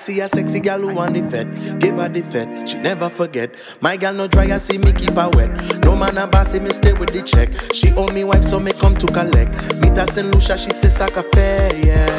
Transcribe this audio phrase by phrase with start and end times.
[0.00, 1.46] see a sexy gal who want the fed.
[1.80, 3.54] Give her the fed, she never forget.
[3.80, 5.50] My gal no dry, I see me keep her wet.
[5.84, 7.50] No man a boss, me stay with the check.
[7.72, 9.52] She owe me wife, so me come to collect.
[9.80, 10.26] Meet her St.
[10.34, 12.09] Lucia, she says like a fair, yeah.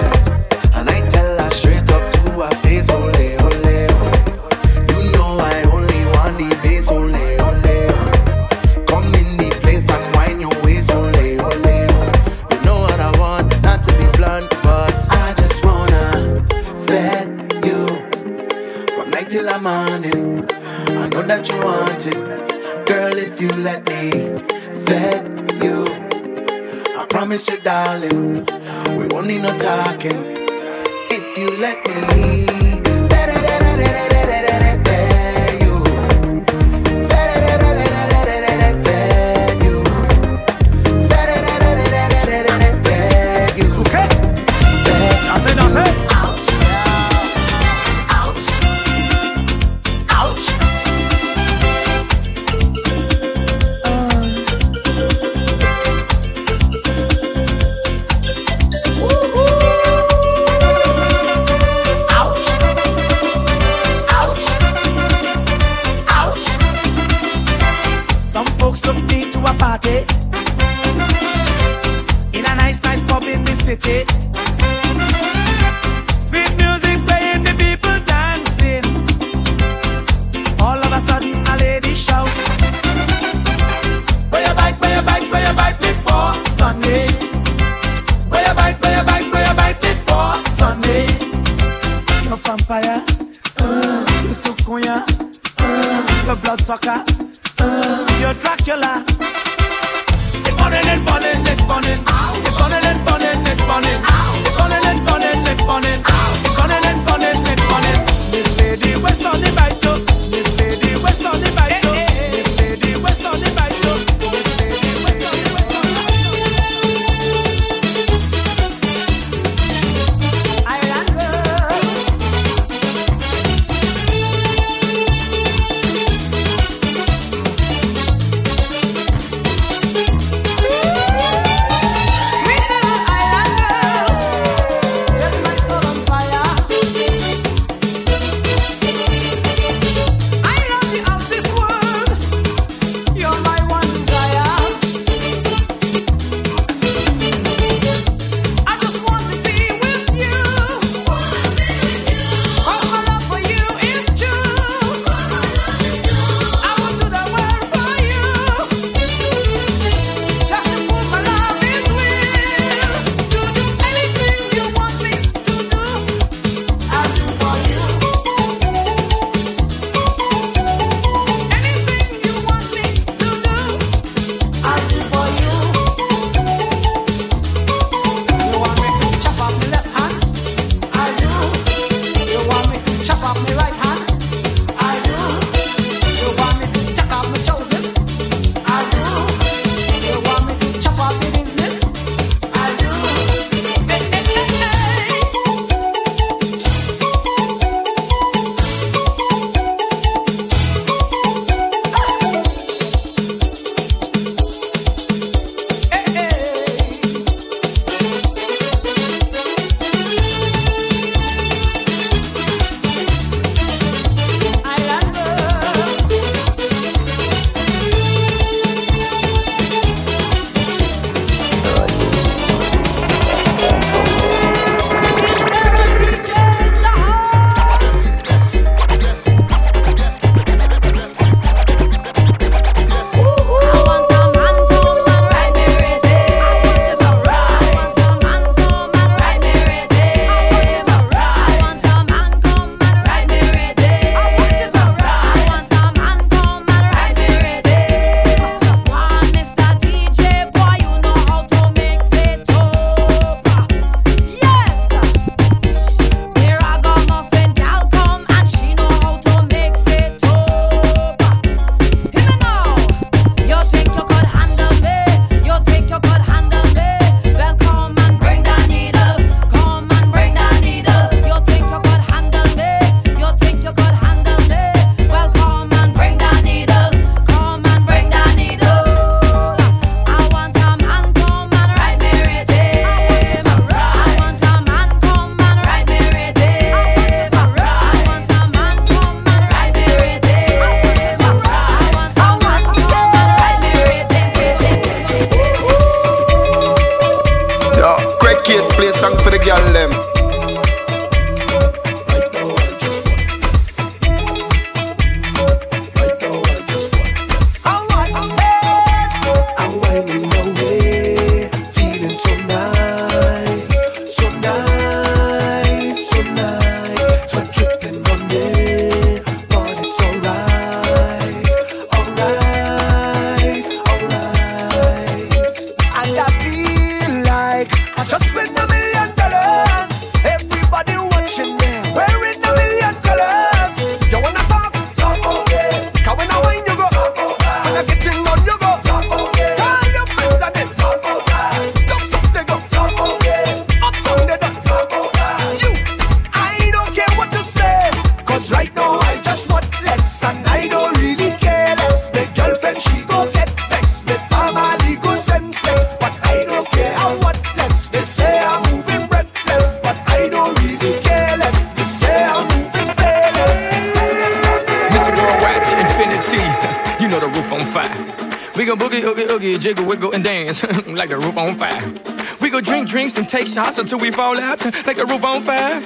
[373.52, 375.81] shots until we fall out like the roof on fire.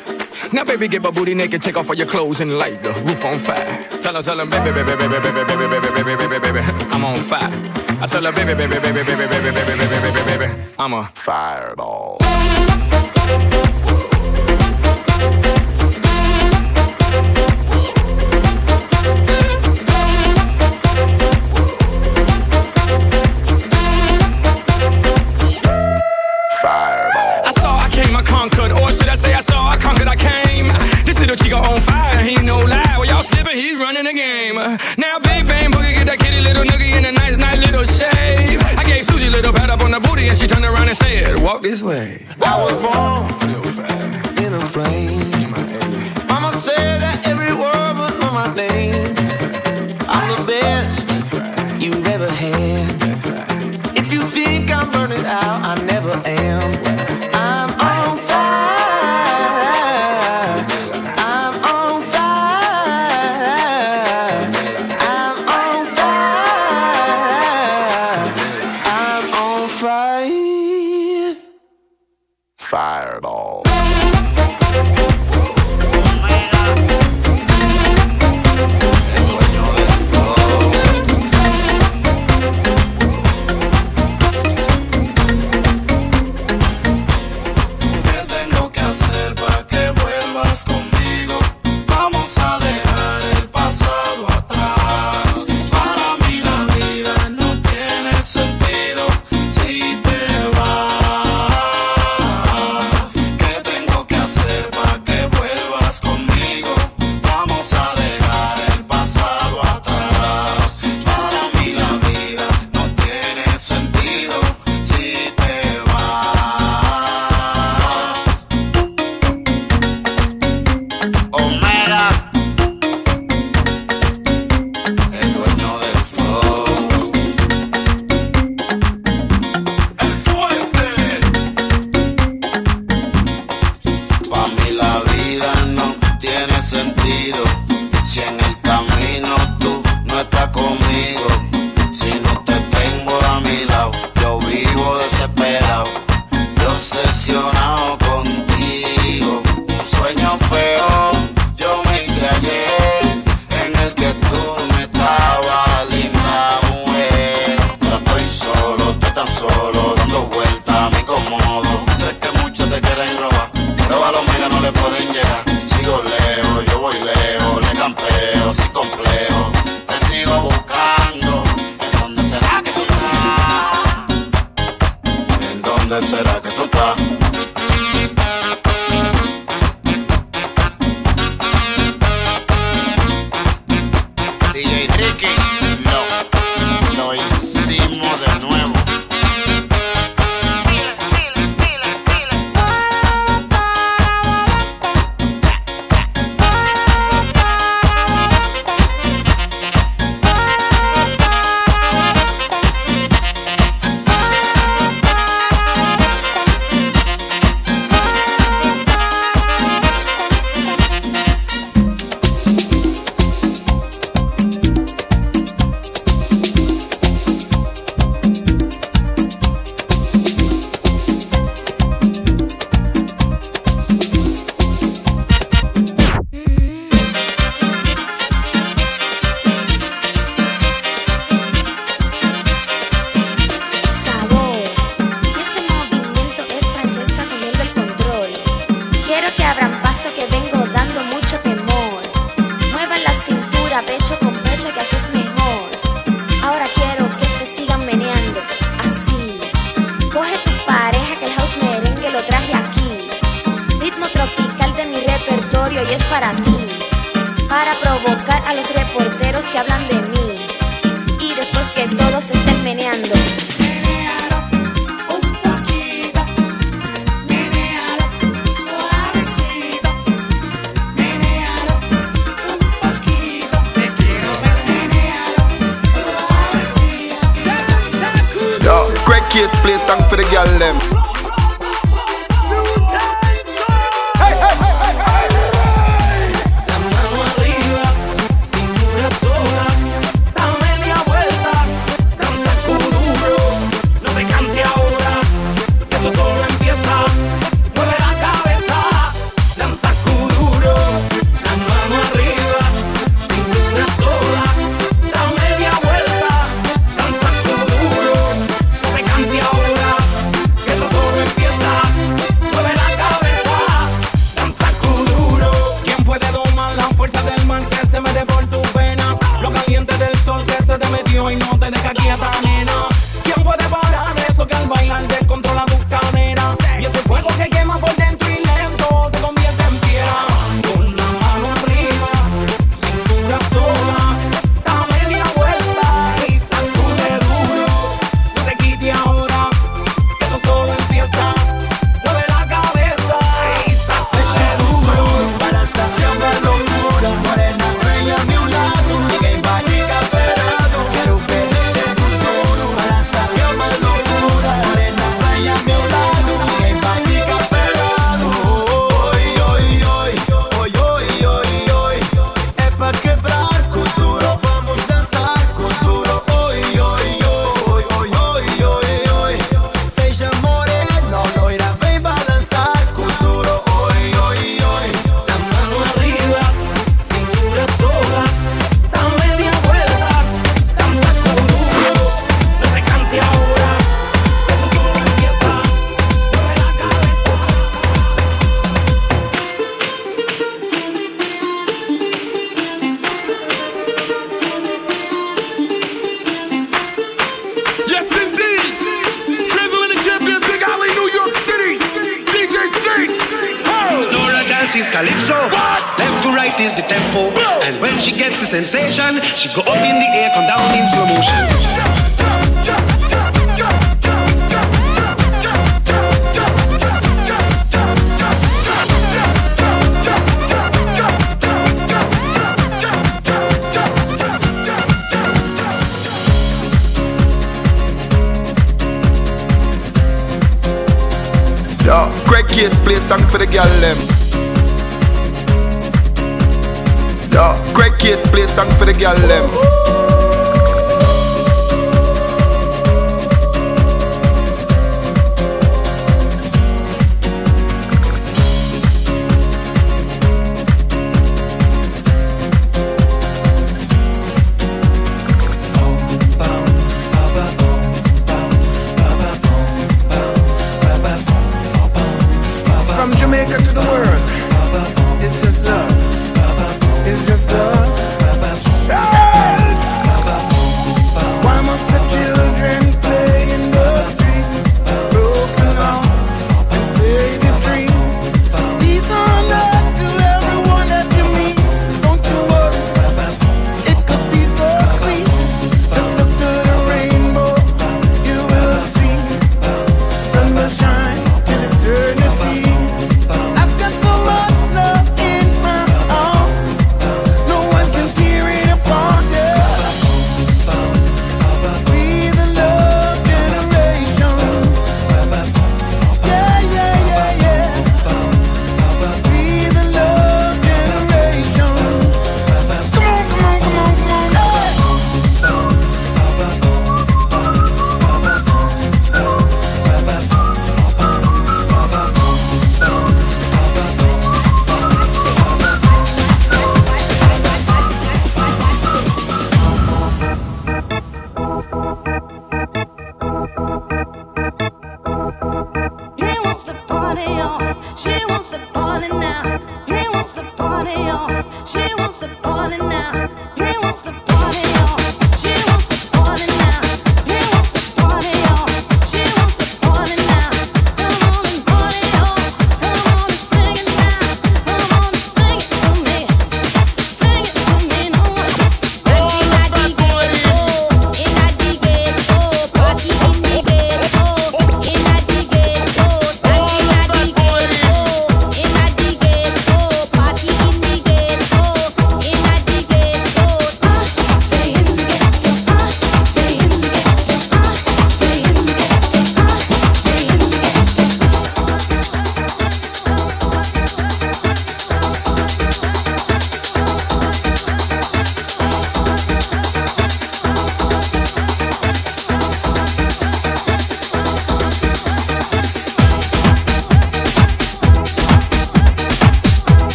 [0.54, 3.26] Now, baby, get my booty naked, take off all your clothes and light the roof
[3.26, 3.66] on fire.
[4.02, 6.60] Tell her, tell her, baby, baby, baby, baby, baby, baby, baby, baby, baby, baby,
[6.94, 7.50] I'm on fire.
[8.02, 11.95] I tell her, baby, baby, baby, baby, baby, baby, baby, baby, baby, I'm a fireball.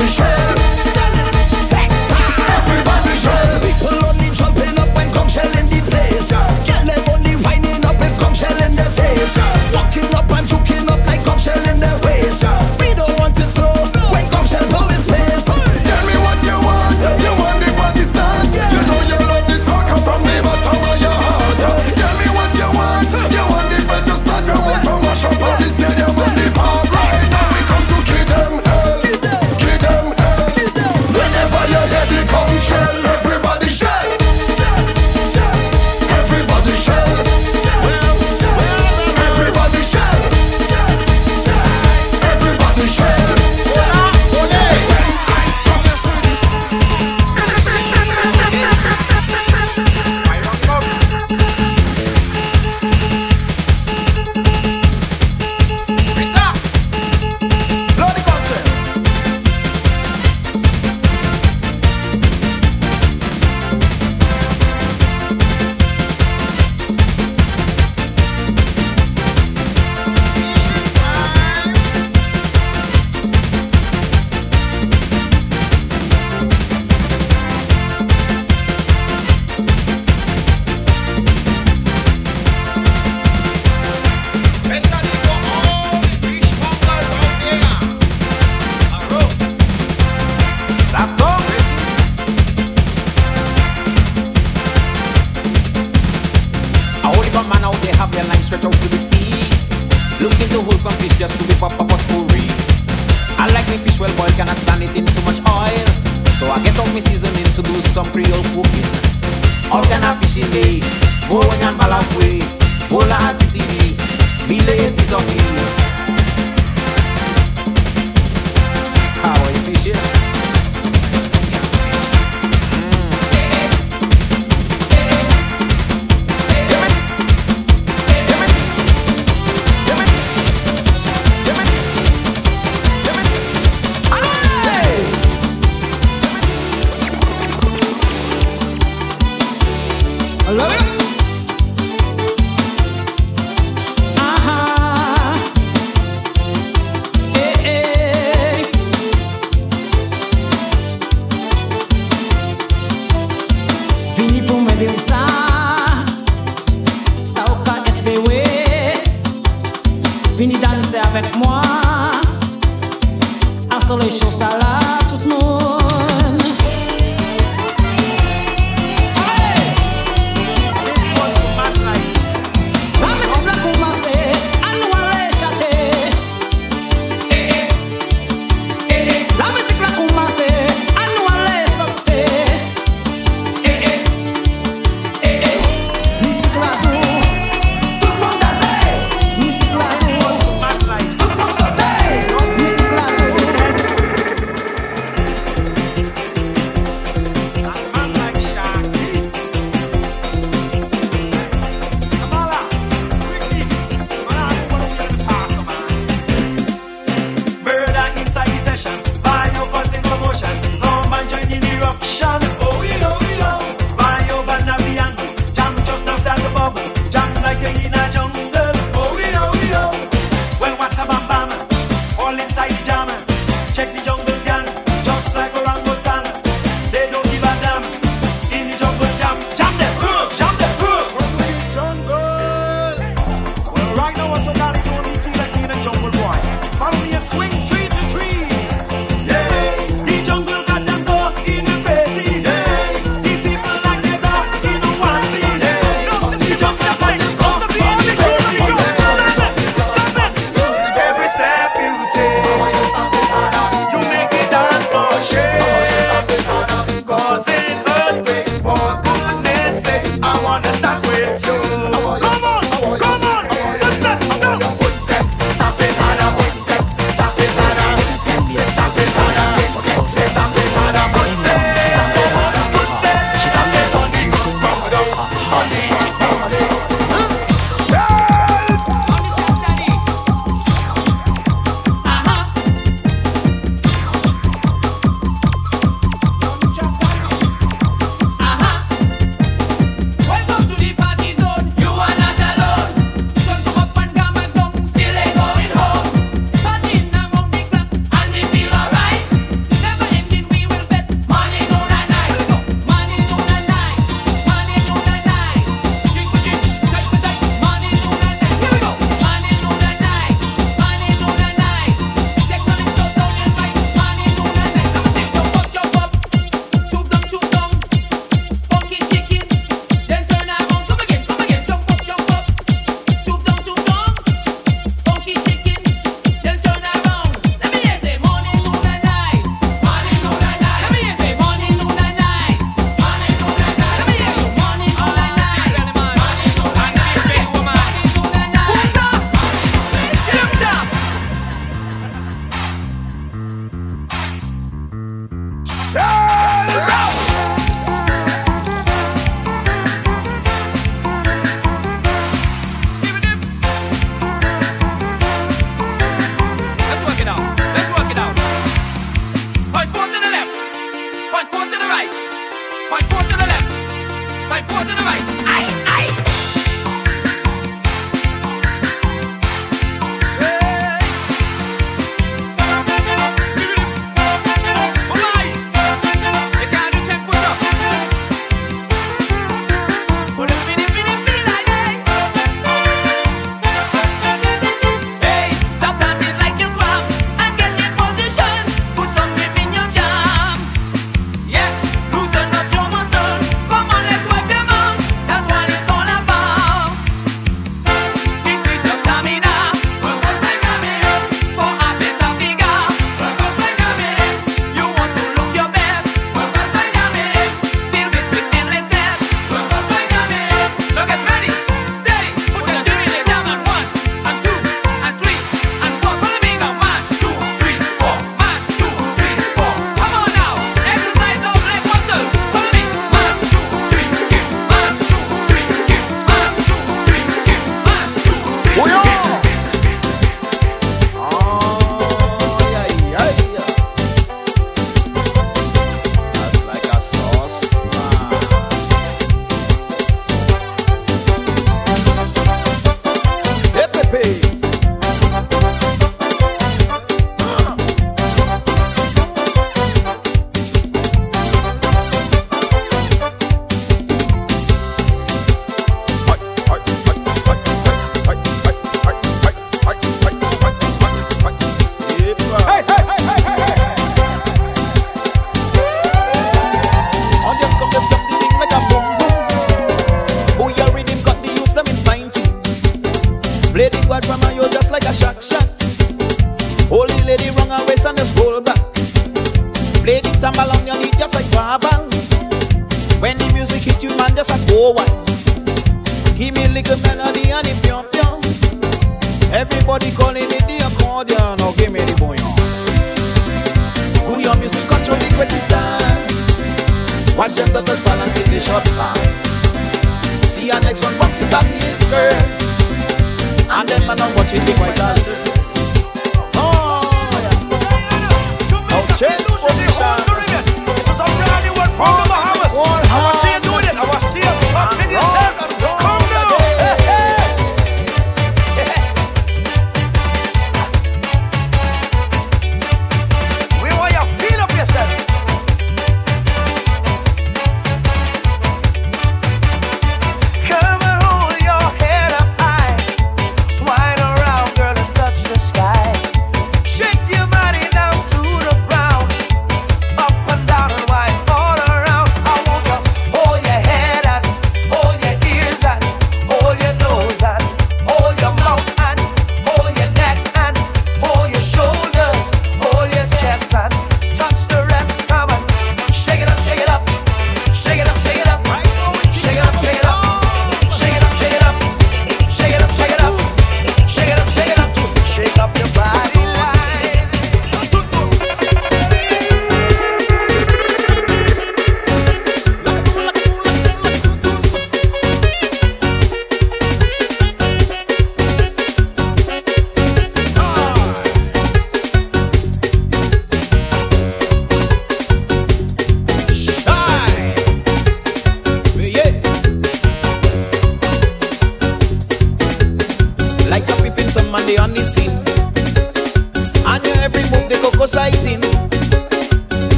[0.00, 0.29] push up.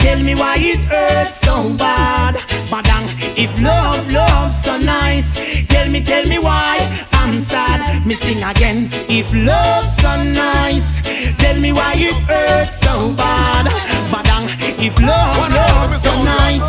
[0.00, 2.34] Tell me why it hurts so bad,
[2.70, 3.04] madam.
[3.36, 5.34] If love, love so nice,
[5.66, 6.78] tell me, tell me why
[7.12, 8.04] I'm sad.
[8.06, 8.88] Me sing again.
[9.08, 10.88] If love so nice,
[11.36, 13.66] tell me why it hurts so bad,
[14.10, 14.48] madam.
[14.78, 16.68] If love, love so nice.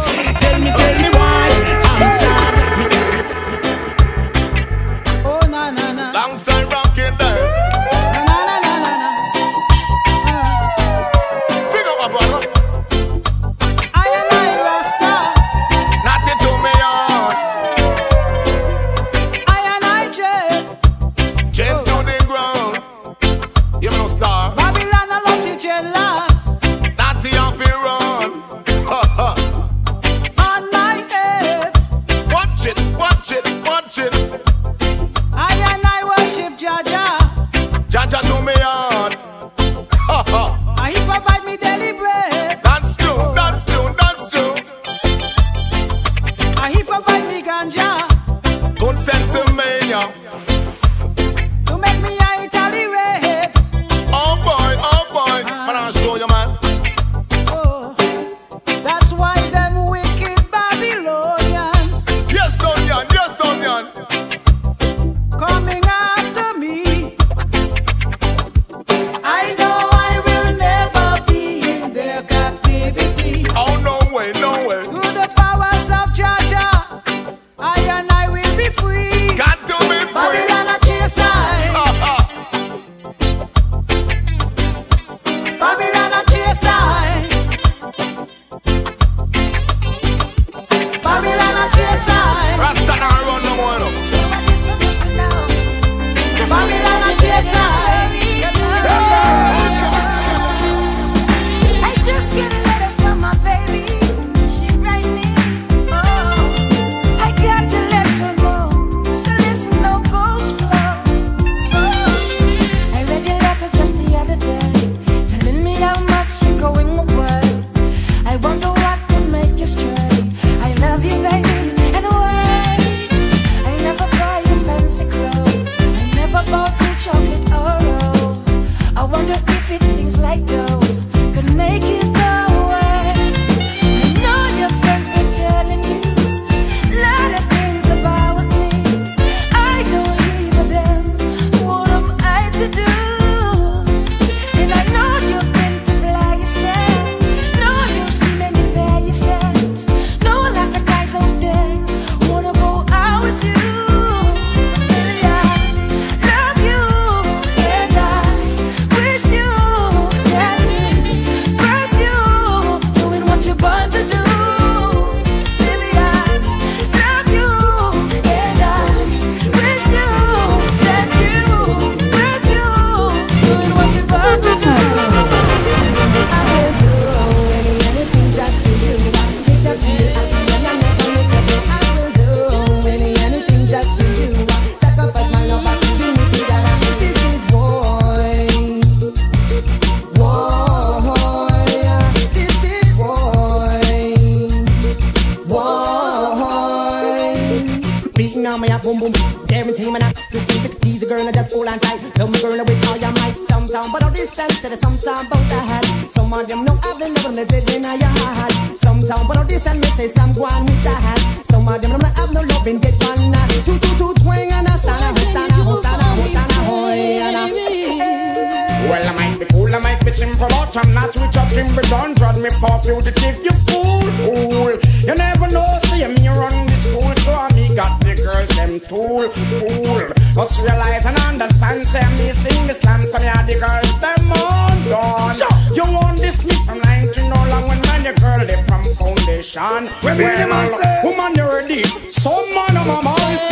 [220.12, 222.14] simple out, I'm not switch up in return.
[222.16, 224.76] Drug me for fugitive, you fool, fool.
[225.08, 228.80] You never know, see me run the school, so I me got the girls, them
[228.86, 230.04] tool, fool.
[230.36, 234.32] must realize and understand, say me sing me slam, so me are the girls, them
[234.32, 235.36] on done.
[235.76, 239.88] You want this me from 19 No long when man, the girl, they from foundation.
[240.04, 243.51] Where well, we the man say, woman, you're deep, Some man, I'm a man.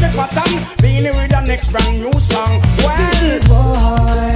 [0.00, 0.66] the pattern.
[0.82, 2.60] Being with the next brand new song.
[2.84, 4.35] Well, boy.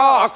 [0.00, 0.29] cross.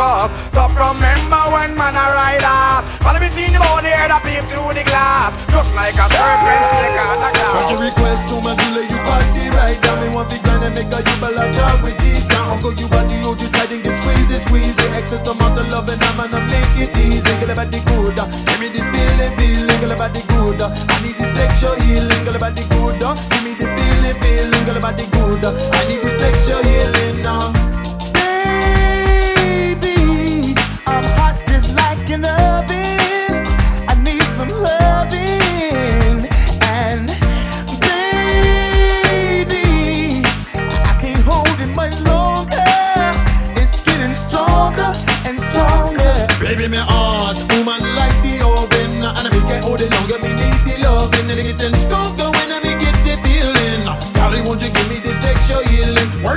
[0.00, 0.32] up.
[0.56, 2.88] So remember when man a ride off.
[3.04, 5.36] Follow between the body and peep through the glass.
[5.52, 7.52] Just like a serpent stick on the glass.
[7.52, 10.00] Got your request to my dealer, you party right down.
[10.00, 12.64] Me want the gun and make a you bella job with this sound.
[12.64, 14.86] Go you body the OG tight and get squeezy, squeezy.
[14.96, 17.32] Excess amount of love and I'm gonna make it easy.
[17.40, 19.80] Girl about the good, uh, give me the feeling, feeling.
[19.84, 22.24] Girl about the good, uh, I need the sexual healing.
[22.24, 24.64] Girl about the good, uh, give me the feeling, feeling.
[24.64, 25.20] Girl about the good.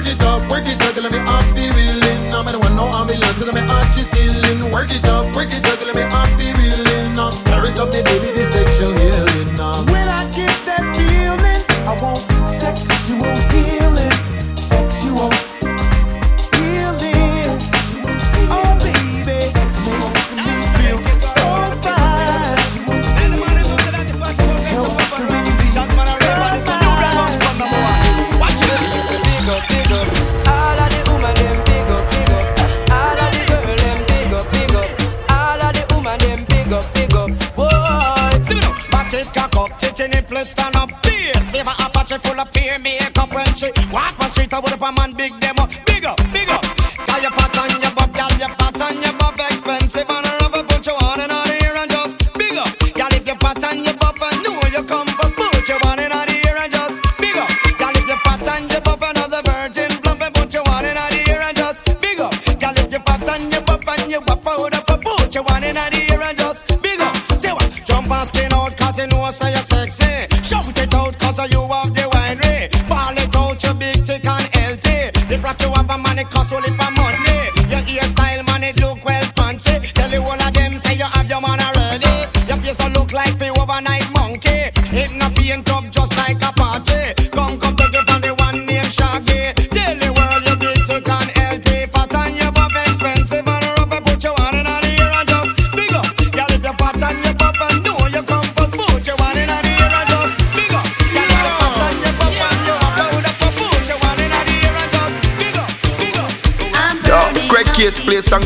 [0.03, 2.33] Work it up, work it up, let me off be reeling.
[2.33, 4.69] I'm in want no ambulance, cause I'm an artist stealing.
[4.69, 7.17] Work it up, work it up, let me off be reeling.
[7.17, 8.42] I'm stir it up, the baby.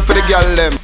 [0.08, 0.77] for the girl them.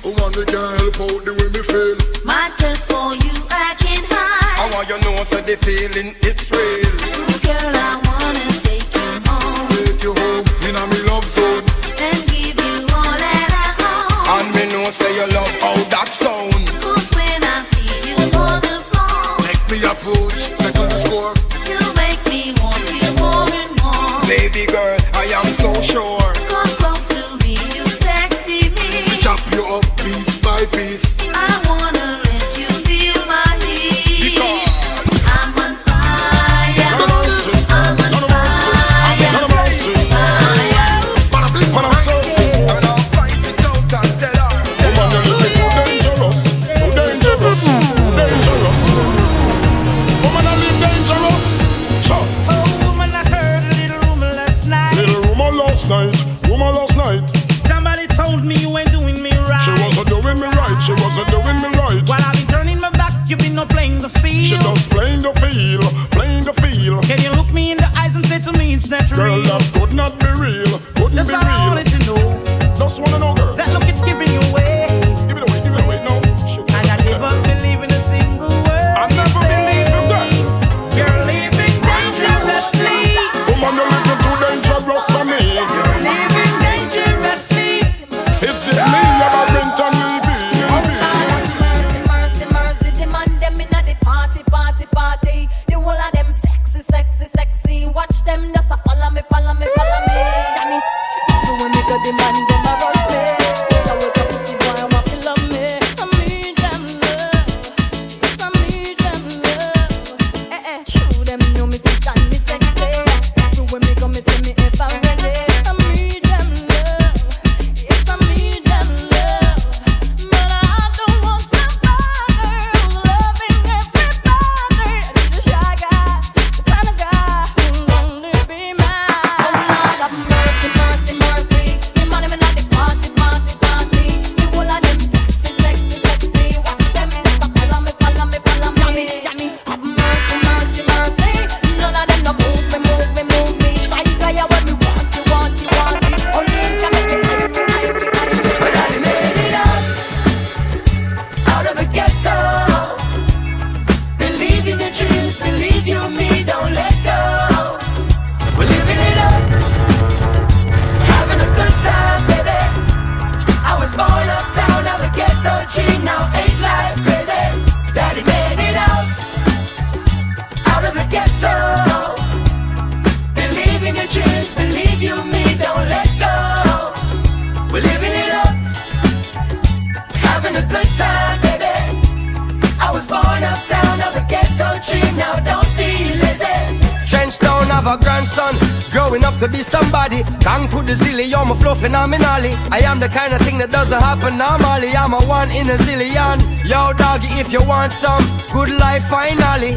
[194.24, 194.92] up anomaly.
[194.96, 196.40] I'm a one in a zillion.
[196.68, 199.74] Yo, doggy, if you want some good life, finally.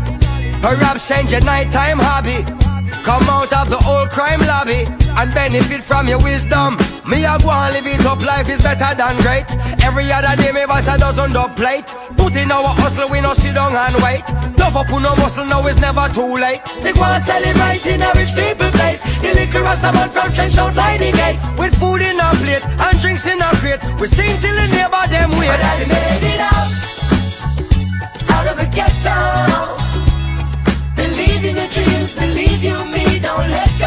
[0.62, 2.44] Her rap change your nighttime hobby.
[3.03, 4.84] Come out of the old crime lobby
[5.16, 6.76] and benefit from your wisdom.
[7.07, 9.47] Me I go and live it up, life is better than great.
[9.82, 11.94] Every other day, me voice a dozen dub plate.
[12.16, 14.26] Put in our hustle, we no sit down and wait.
[14.57, 16.61] Tough up, no muscle, now it's never too late.
[16.82, 19.06] We go and celebrate in a rich people place.
[19.23, 21.39] The little Rastaman from Trenchtown fly the gate.
[21.59, 23.83] With food in a plate and drinks in a crate.
[24.01, 25.49] We sing till the neighbor them wait.
[25.49, 26.71] But daddy made it out
[28.35, 29.17] Out of the ghetto.
[30.95, 33.86] Believe in your dreams, believe you me, don't let go.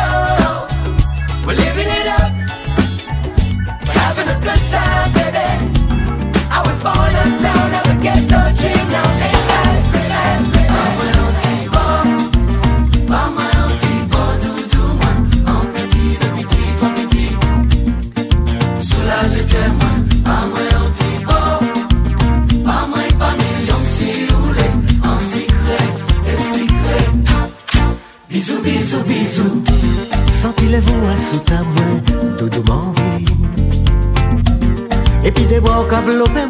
[36.10, 36.49] pueblo de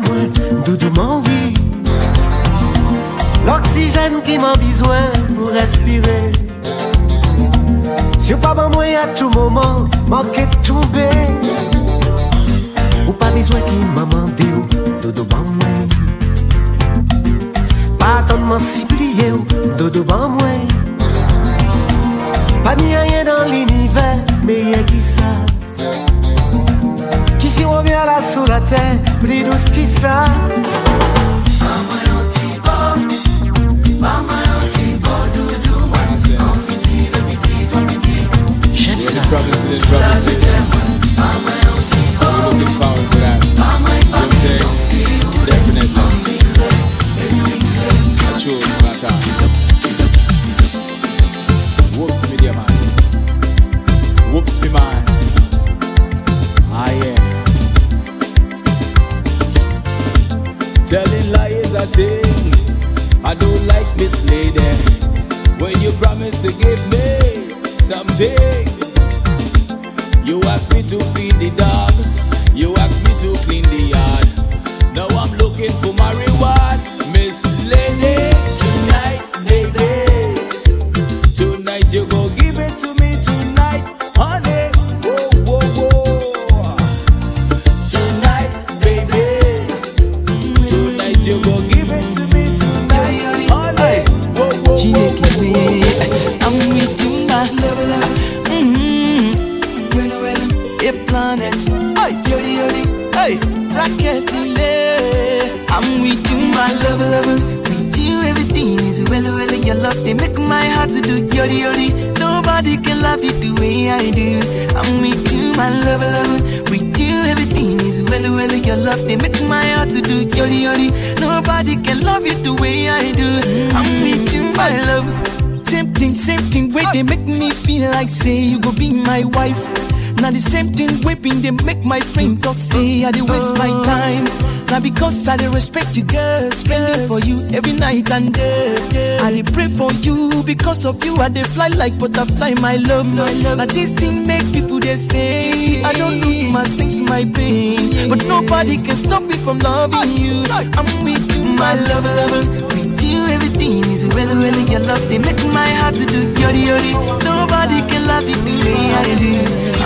[135.60, 136.50] respect you, girl.
[136.52, 139.18] Spending for you every night and day.
[139.20, 141.18] I pray for you because of you.
[141.18, 143.14] I they fly like butterfly, my love.
[143.14, 143.58] My love.
[143.58, 148.10] Now this thing make people they say I don't lose my sense, my pain.
[148.10, 150.44] But nobody can stop me from loving you.
[150.80, 152.44] I'm with you, my love, lover.
[152.72, 154.60] With you, everything is well, well.
[154.72, 156.94] Your love they make my heart to do yori yori.
[157.28, 159.32] Nobody can love you the way I do.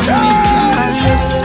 [0.06, 1.43] I'm with you, my love.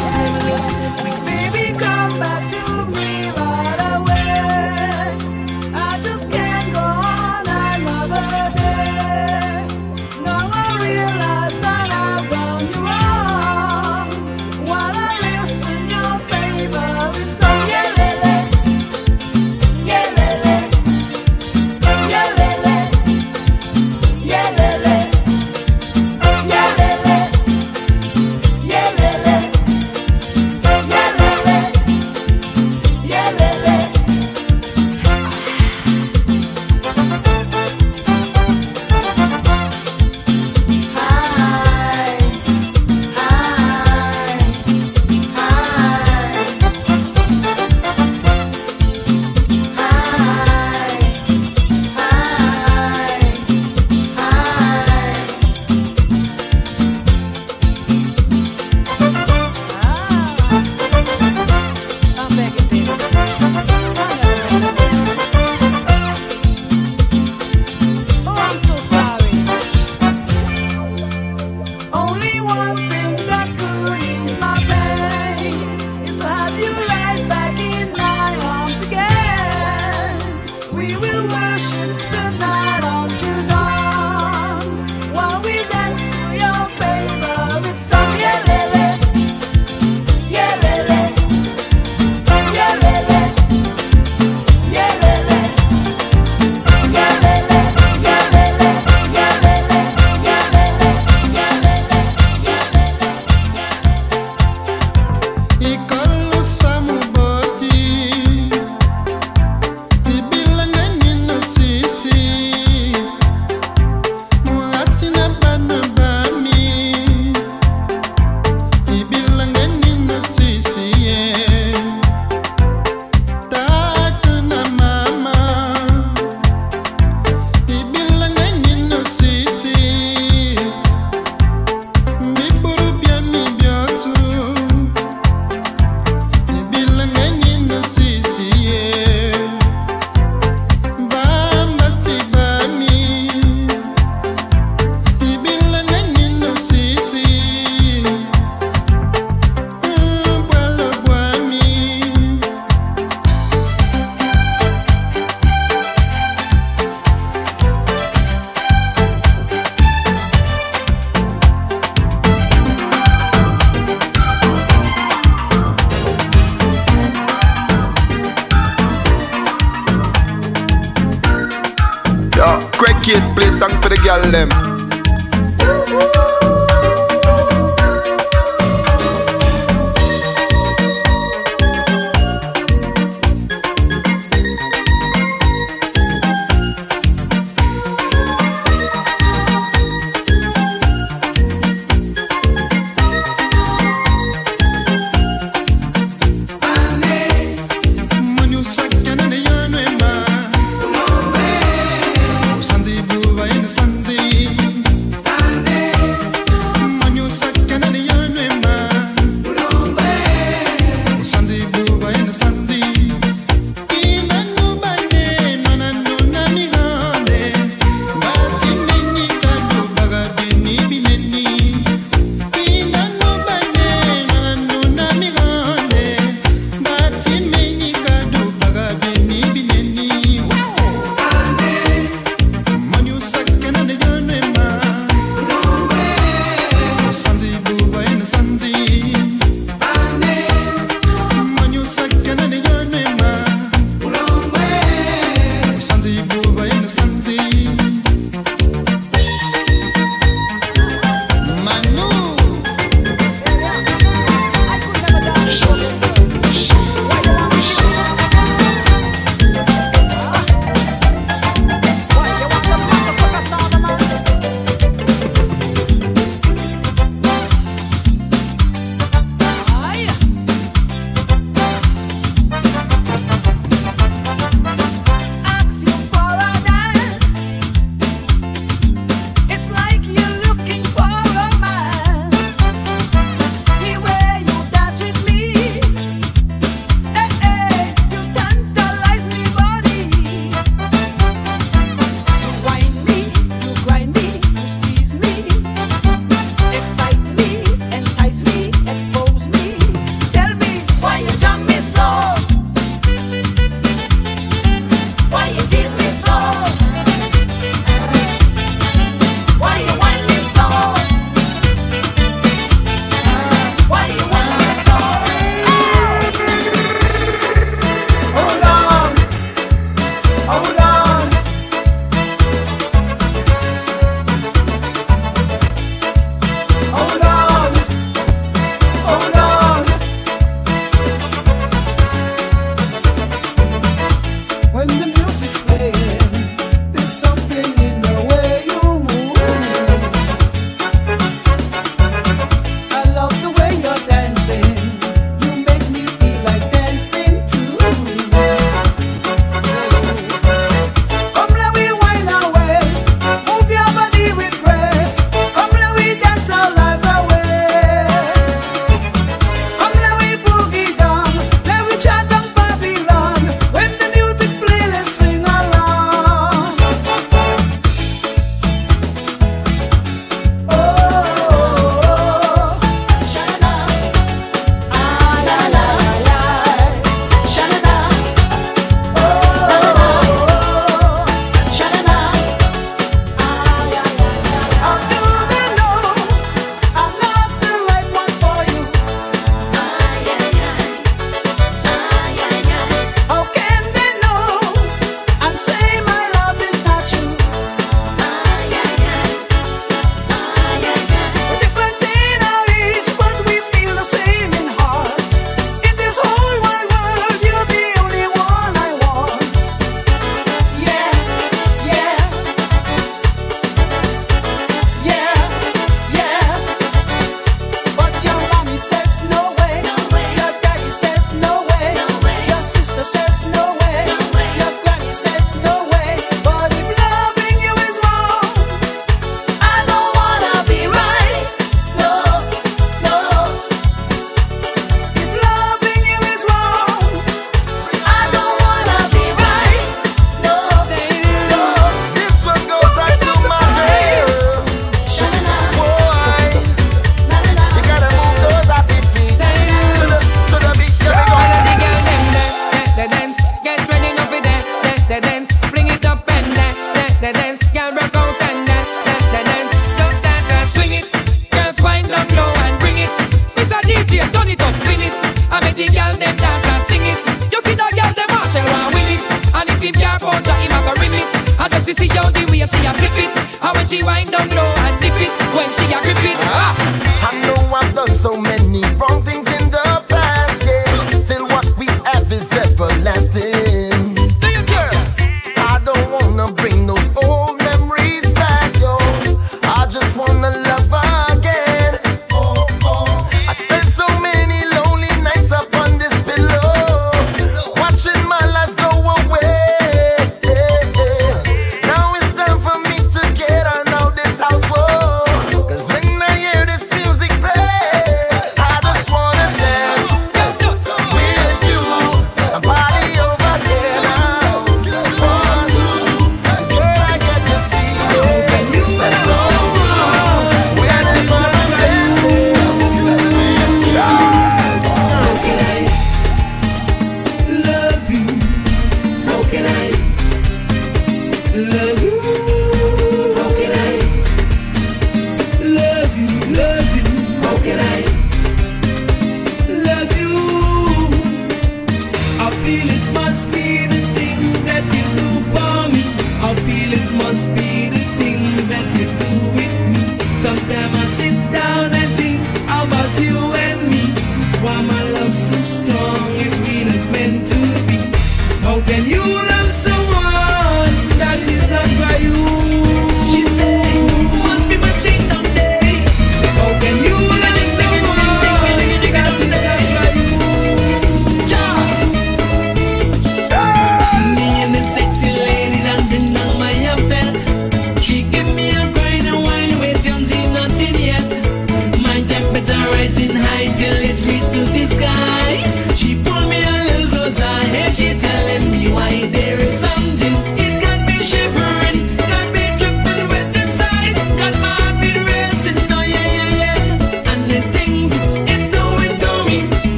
[531.59, 531.88] love.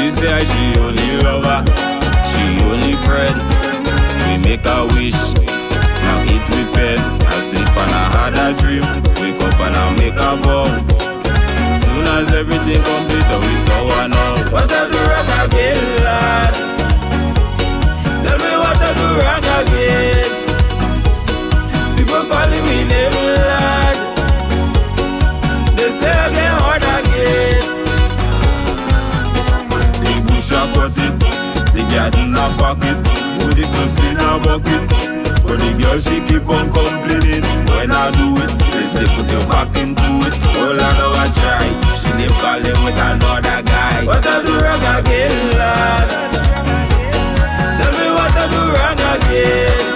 [0.00, 1.60] She say she only lover,
[2.32, 3.36] she only friend.
[4.24, 5.20] We make a wish,
[6.00, 6.98] now eat with pen.
[7.28, 8.80] I sleep and I had a dream,
[9.20, 10.72] wake up and I make a vow.
[11.84, 14.50] Soon as everything complete, we saw one out.
[14.50, 16.54] What I do wrong again, lad?
[18.24, 20.32] Tell me what I do wrong again.
[21.98, 23.29] People calling me name,
[32.00, 32.96] the garden a fuck it,
[33.38, 34.88] put clothes in a bucket.
[35.44, 37.44] But the girl she keep on complaining
[37.74, 38.52] when I do it.
[38.72, 40.34] They say put your back into it.
[40.56, 41.68] All I know I try.
[41.94, 44.04] She name calling with another guy.
[44.04, 46.08] What I do wrong again, lad?
[47.78, 49.89] Tell me what I do wrong again.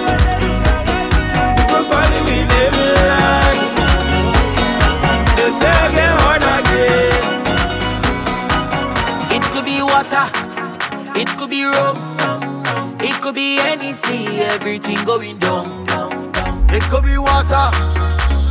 [11.27, 11.97] It could be rum,
[13.01, 15.87] it could be Hennessy, everything going down.
[16.69, 17.69] It could be water,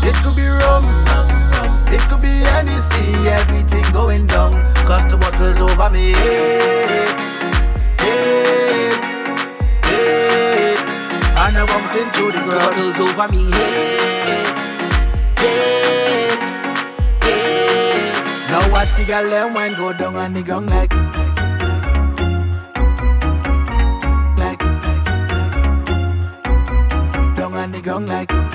[0.02, 0.84] it could be rum,
[1.86, 4.52] it could be any sea, everything going down.
[4.84, 6.12] Cause the water's over me.
[6.14, 7.06] Hey,
[8.00, 8.90] hey,
[9.84, 10.76] hey.
[11.38, 12.76] And I'm bouncing to the ground.
[12.76, 14.46] Water's over me head,
[15.38, 16.38] head,
[17.22, 18.50] head.
[18.50, 21.13] Now watch the girl them wine go down on the like like
[27.84, 28.54] down on the ground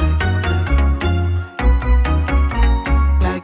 [3.22, 3.44] like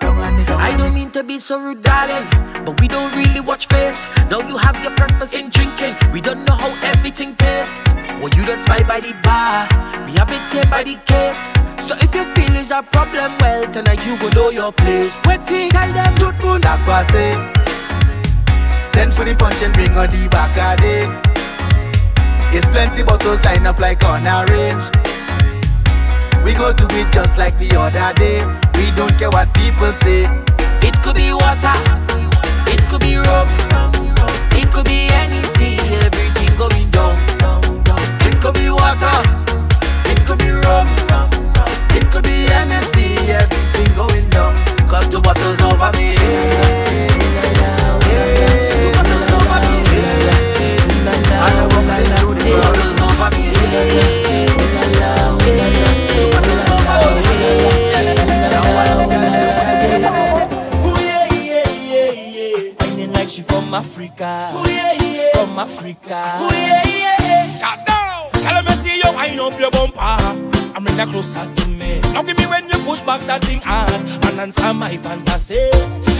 [0.00, 0.62] down on the ground.
[0.62, 2.26] I don't mean to be so rude, darling,
[2.64, 4.10] but we don't really watch face.
[4.28, 5.94] Now you have your purpose in drinking.
[6.12, 7.92] We don't know how everything tastes.
[8.18, 9.68] Well, you don't spy by the bar.
[10.06, 11.42] We have it here by the case.
[11.86, 15.20] So if your feelings are problem, well tonight you go know your place.
[15.24, 16.60] Waiting, tell them good moon.
[18.92, 21.31] Send for the punch and bring on the back of day.
[22.52, 24.84] There's plenty bottles lined up like on a range.
[26.44, 28.44] We go do it just like the other day.
[28.76, 30.24] We don't care what people say.
[30.84, 31.72] It could be water,
[32.68, 33.48] it could be rum,
[34.52, 37.16] it could be anything, everything going down.
[38.28, 39.16] It could be water,
[40.10, 40.88] it could be rum,
[41.96, 44.52] it could be Hennessy, everything going down.
[44.88, 46.61] Cause two bottles over me.
[63.72, 64.52] From Africa.
[64.54, 65.32] Ooh, yeah, yeah.
[65.32, 66.38] From Africa.
[66.42, 67.84] Ooh, yeah, yeah.
[67.86, 68.30] Down.
[68.32, 70.82] Tell me see you wind up your bumper.
[70.82, 72.00] Bring that closer to me.
[72.12, 75.70] Now give me when you push back that thing hard and answer my fantasy.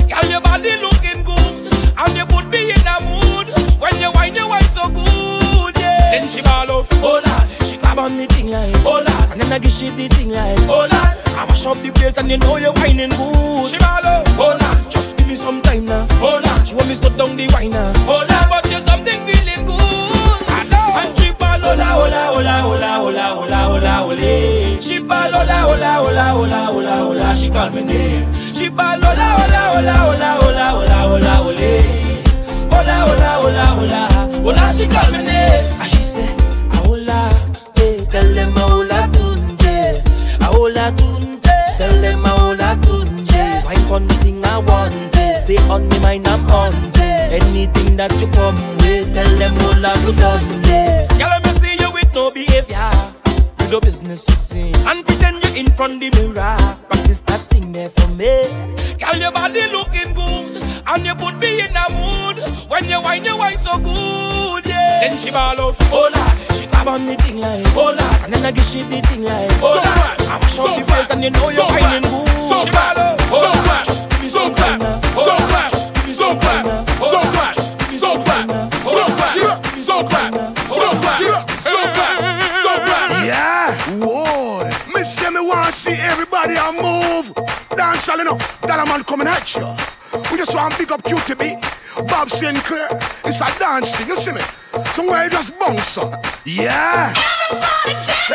[0.08, 3.48] Girl, your body looking good, and you put me in a mood.
[3.80, 6.12] When you wine, you wine so good, yeah.
[6.12, 7.61] Then she out, oh lord.
[7.82, 9.30] Grab on me thing like, oh lord.
[9.32, 10.92] And then I give she the thing like, oh lord.
[11.38, 13.68] I mash up the place and you know you're whining good.
[13.68, 14.04] She out,
[14.38, 14.90] oh lord.
[14.90, 16.66] Just give me some time now, oh lord.
[16.68, 18.46] She want me to down the wine now, oh lord.
[18.50, 20.42] But you something feeling good.
[20.48, 21.00] I know.
[21.00, 24.80] And she ball hola, hola, hola, hola, hola, hola, hola, hola.
[24.82, 27.34] She ball hola, hola, hola, hola, hola, hola.
[27.36, 28.32] She call me name.
[28.54, 31.70] She ball hola, hola, hola, hola, hola, hola, hola, hola.
[32.72, 34.00] Hola, hola, hola, hola,
[34.44, 34.72] hola.
[34.74, 35.72] She call me name.
[40.62, 40.93] Hola
[41.76, 42.78] tell them hola
[43.90, 45.39] on the thing I want, eh.
[45.39, 46.72] stay on me mind I'm on.
[46.98, 51.09] Anything that you come with, tell them hola tunje.
[51.18, 53.11] Girl, let me see you with no behavior.
[53.73, 54.70] You do business to see.
[54.85, 56.59] And pretend you're in front the mirror.
[56.90, 58.44] Practice that thing there for me.
[59.01, 62.36] Girl, your body looking good And you put me in a mood.
[62.69, 65.09] When you wine, you wine so good, yeah.
[65.09, 66.12] Then she ball out, lord
[66.53, 69.51] She grab on me thing like, lord And then I give she the thing like,
[69.62, 72.28] oh lord I mash up the place and you know you're whining good.
[72.28, 73.49] So She ball out, so
[73.89, 75.01] Just give me so some bad, time now.
[75.16, 77.01] so Lord, bad, just give me so some time bad, now.
[77.01, 78.85] so Lord, bad, just give me so some time bad, now.
[78.85, 80.55] so Lord, bad, just give me so some bad, time now.
[80.69, 82.22] so Oh, so so bad.
[83.24, 84.69] Yeah, whoa.
[84.94, 87.32] Me say me want to see everybody a move.
[87.77, 88.61] Dance all enough.
[88.62, 89.66] That a man coming at you.
[90.31, 91.55] We just want to pick up Cutee B.
[92.09, 92.89] Bob Sinclar.
[93.24, 94.40] It's a dance thing, you see me?
[94.93, 96.24] Somewhere you just bounce up.
[96.44, 97.12] Yeah.
[97.89, 98.28] Let's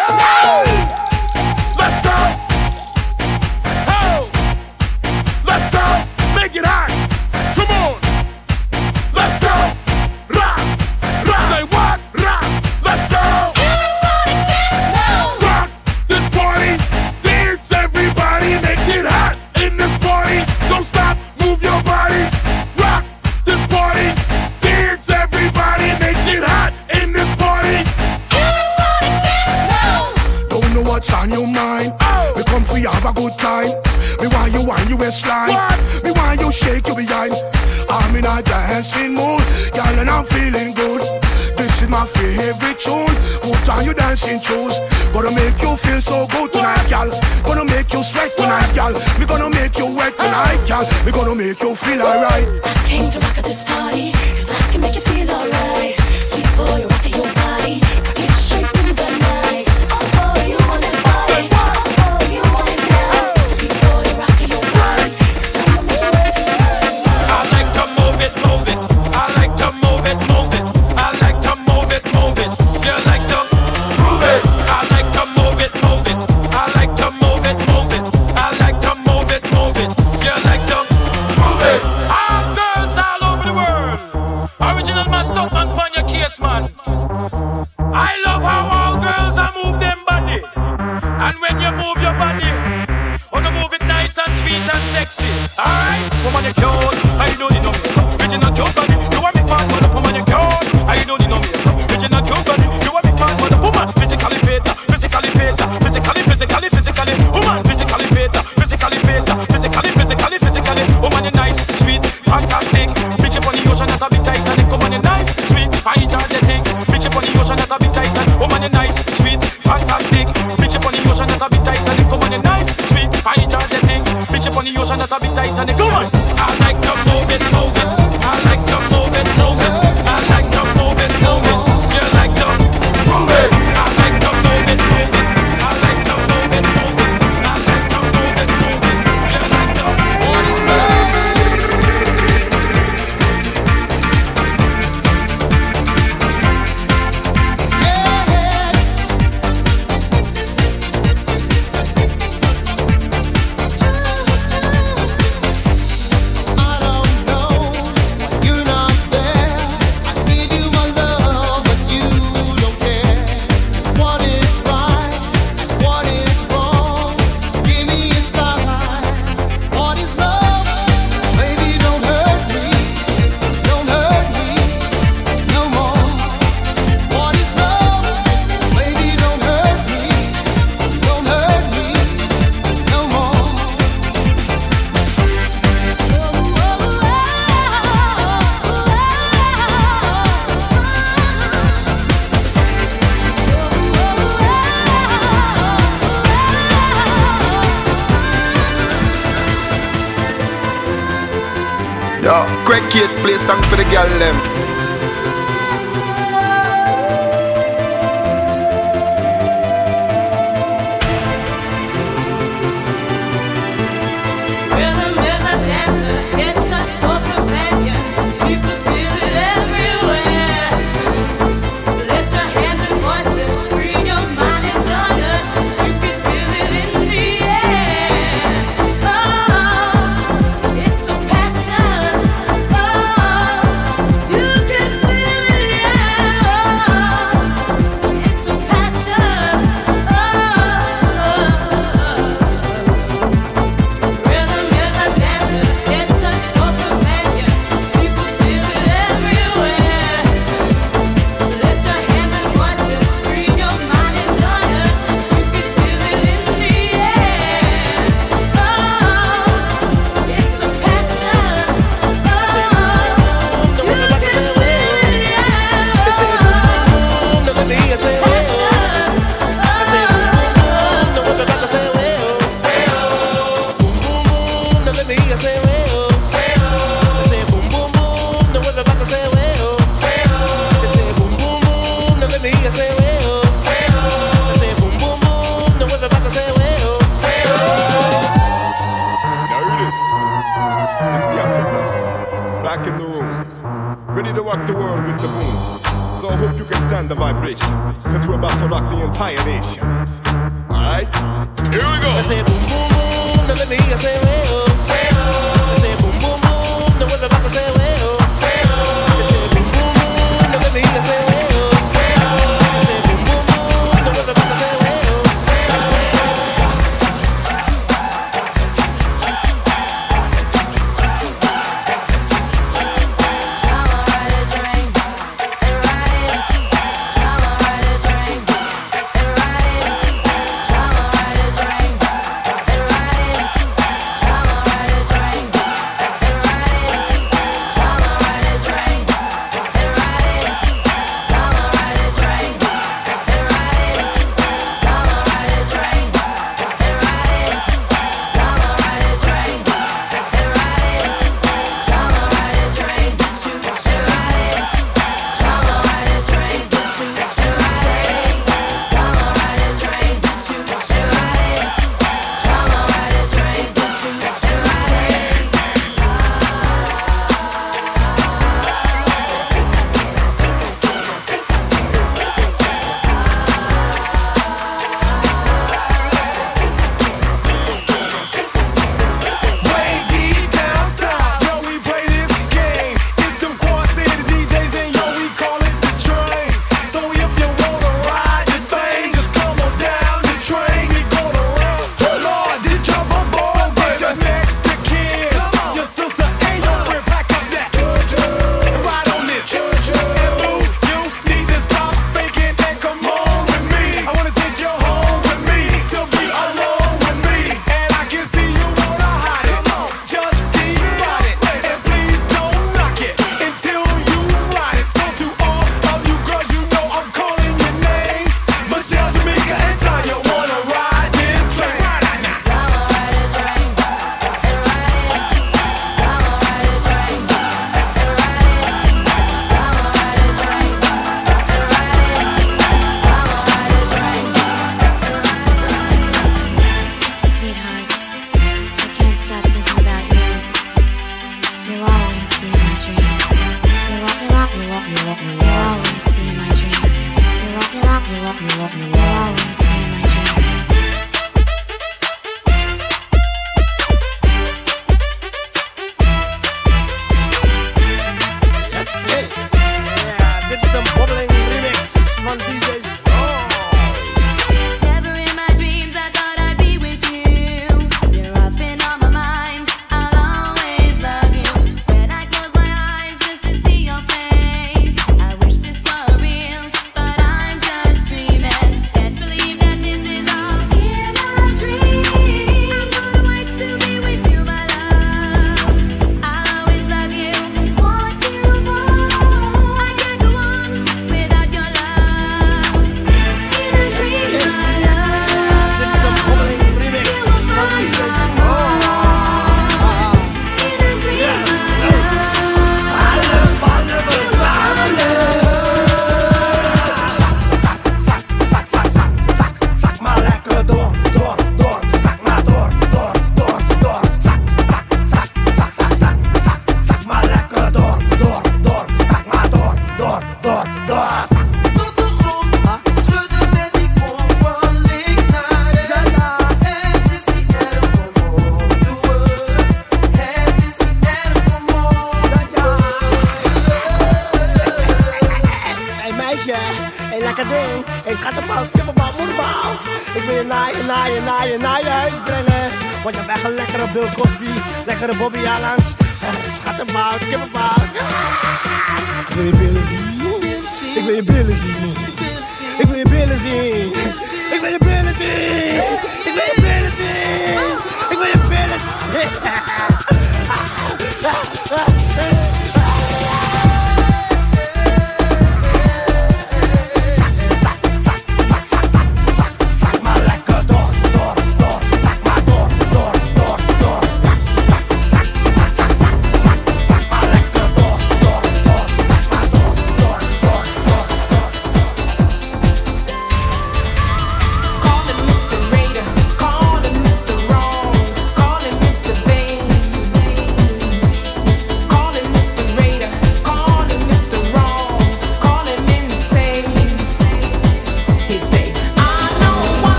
[297.17, 297.67] vibration.
[298.03, 299.96] Cause we're about to rock the entire nation.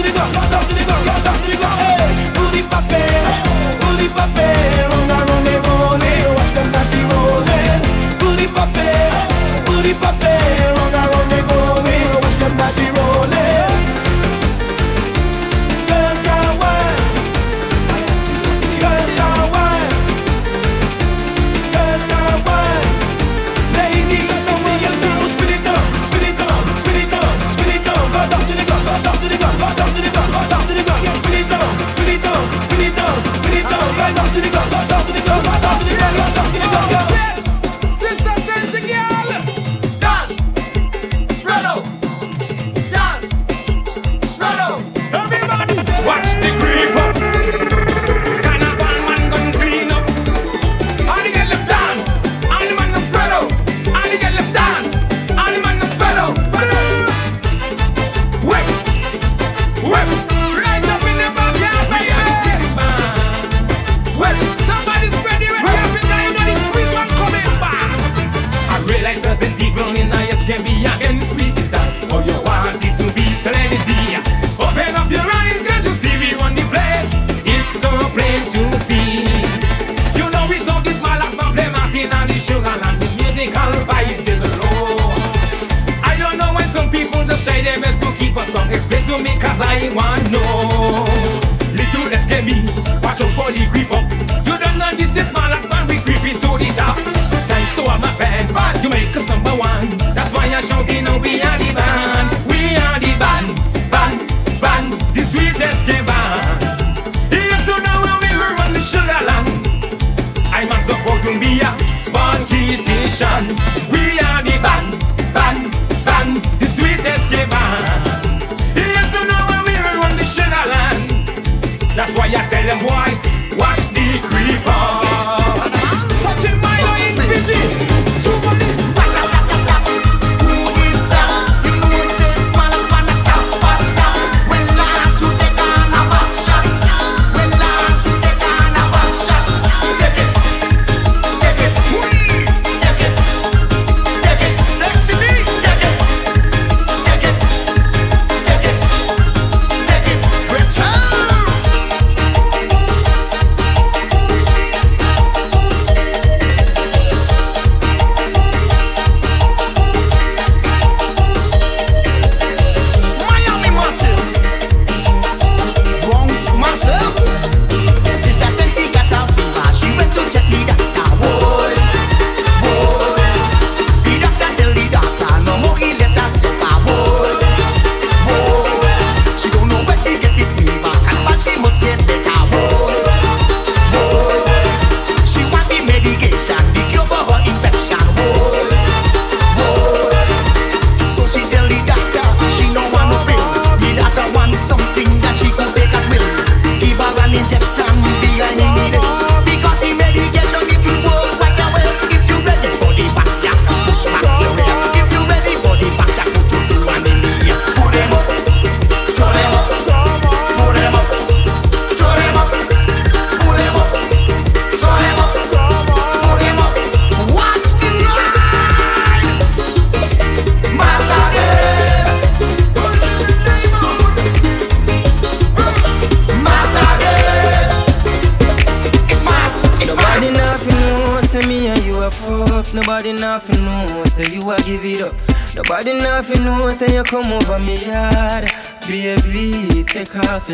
[0.00, 2.98] Dança de igual, dança de igual, dança de igual, Ei, puri papel,
[3.80, 4.49] puri papel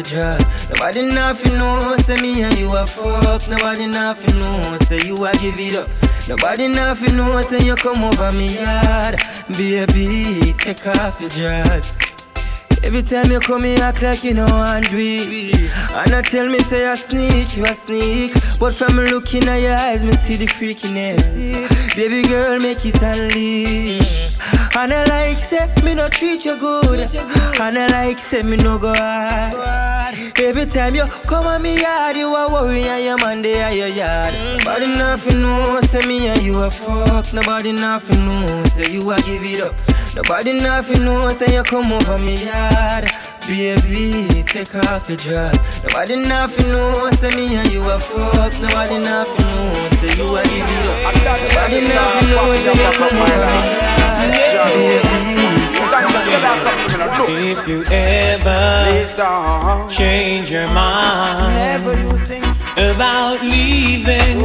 [0.02, 0.68] dress.
[0.70, 3.48] Nobody nothing know, say me and you a fuck.
[3.48, 5.89] Nobody nothing know, say you a give it up.
[6.28, 9.20] Nobody nothing know, say you come over me yard.
[9.56, 11.94] Baby, take off your dress.
[12.82, 15.70] Every time you come here, act like you know and it.
[15.90, 18.32] And I tell me, say I sneak, you a sneak.
[18.60, 21.97] But from looking at your eyes, me see the freakiness.
[21.97, 24.26] Baby girl, make it unleash.
[24.78, 27.01] And I like, say, me no treat you good.
[27.61, 30.15] And I like, say, me no go hard.
[30.39, 33.74] Every time you come on me yard, you a worry and your man they at
[33.74, 34.35] your yard.
[34.59, 37.32] Nobody nothing know, say me and you a fuck.
[37.32, 39.74] Nobody nothing know, say you a give it up.
[40.15, 43.09] Nobody nothing know, say you come over me yard.
[43.48, 45.82] Baby, take off your dress.
[45.85, 48.53] Nobody nothing know, say me and you a fuck.
[48.61, 49.73] Nobody nothing know,
[50.05, 51.16] say you a give it up.
[51.16, 54.05] Nobody nothing know, say you come over me yard.
[57.28, 61.82] If you ever change your mind
[62.77, 64.39] about leaving,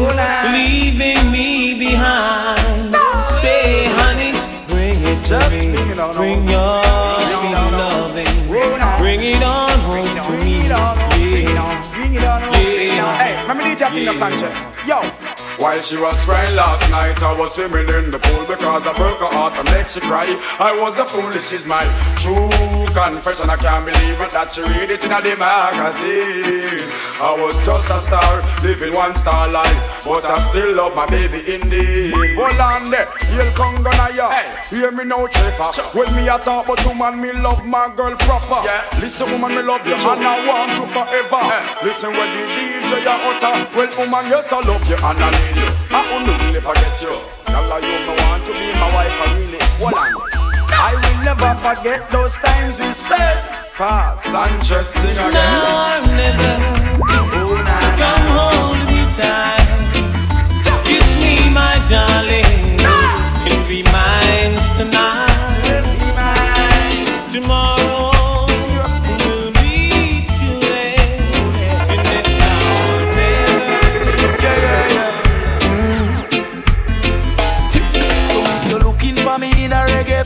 [0.52, 4.32] leaving me behind, say, honey,
[4.68, 5.76] bring it to me.
[6.16, 6.84] Bring your
[7.38, 8.48] sweet loving,
[8.98, 10.62] bring it on home to me.
[12.96, 14.66] Yeah, Hey, let me DJ Tina Sanchez.
[14.88, 15.41] Yo.
[15.62, 19.22] While she was crying last night, I was swimming in the pool because I broke
[19.22, 20.26] her heart and make she cry.
[20.58, 21.86] I was a foolish, is my
[22.18, 22.50] true
[22.90, 23.46] confession.
[23.46, 26.82] I can't believe it that she read it in a magazine.
[27.22, 31.46] I was just a star, living one star life, but I still love my baby
[31.46, 32.18] indeed.
[32.34, 34.34] Hold on there, you'll come gonna ya.
[34.66, 35.70] Hear me now, Chefa.
[35.94, 38.66] When me a talk about woman, me love my girl proper.
[38.66, 38.82] Yeah.
[38.98, 41.46] Listen, woman, me love you, and I want you forever.
[41.86, 45.70] Listen, when the DJ utter, well, woman, yes, I love you and I need you.
[45.92, 47.12] I only really forget you.
[47.52, 49.60] Girl, you want to be my wife, I really.
[49.84, 49.94] On.
[50.72, 53.40] I will never forget those times we spent.
[53.76, 55.32] Fast Sanchez, sing again.
[55.32, 59.68] Now or never, come hold me tight.
[60.86, 62.80] Kiss me, my darling.
[63.46, 65.30] It'll be mine tonight.
[67.32, 67.81] Tomorrow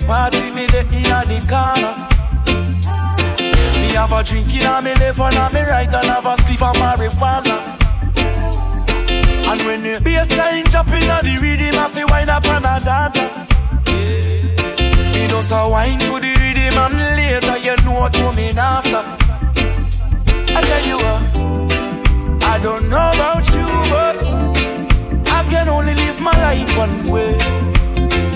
[0.06, 1.94] party, me there in the corner.
[3.82, 6.62] Me have a drink in a me left and me right and have a spliff
[6.62, 7.76] of marijuana.
[9.48, 13.46] And when the bassline jumping on the rhythm, I feel wine up on a data.
[15.14, 19.04] Me just a wine to the rhythm and later you know what coming after.
[20.58, 24.24] I tell you what, I don't know about you, but
[25.32, 27.75] I can only live my life one way.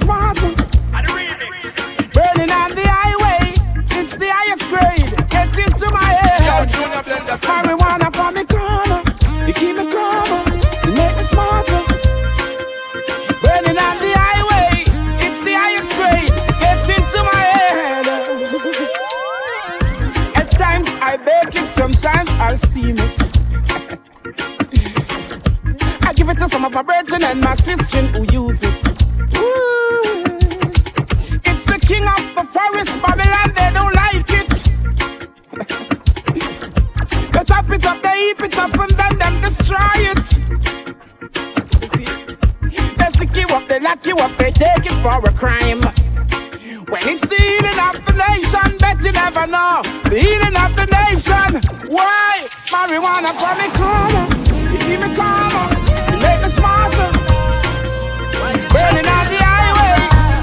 [0.00, 0.52] Smarter.
[2.14, 3.54] Burning on the highway.
[3.98, 5.10] It's the highest grade.
[5.30, 6.68] Gets into my head.
[7.42, 9.02] Marijuana from me corner.
[9.46, 10.28] You keep me calm.
[10.86, 11.82] You make me smarter.
[13.42, 14.84] Burning on the highway.
[15.24, 16.32] It's the highest grade.
[16.60, 18.06] Gets into my head.
[20.36, 23.18] At times I bake it, sometimes I'll steam it.
[26.06, 28.97] I give it to some of my brethren and my sister who use it.
[31.44, 34.50] It's the king of the forest, Babylon, they don't like it.
[37.32, 39.78] they chop it up, they it up, and then them destroy
[40.12, 40.26] it.
[42.96, 45.80] They stick you up, they lock you up, they take it for a crime.
[46.88, 49.82] When it's the healing of the nation, bet you never know.
[50.04, 51.60] The healing of the nation.
[51.92, 52.46] Why?
[52.72, 54.24] Marijuana for me calmer.
[54.72, 55.66] You keep me calmer.
[56.10, 57.07] You make me smarter.
[58.72, 59.94] Burning on the highway.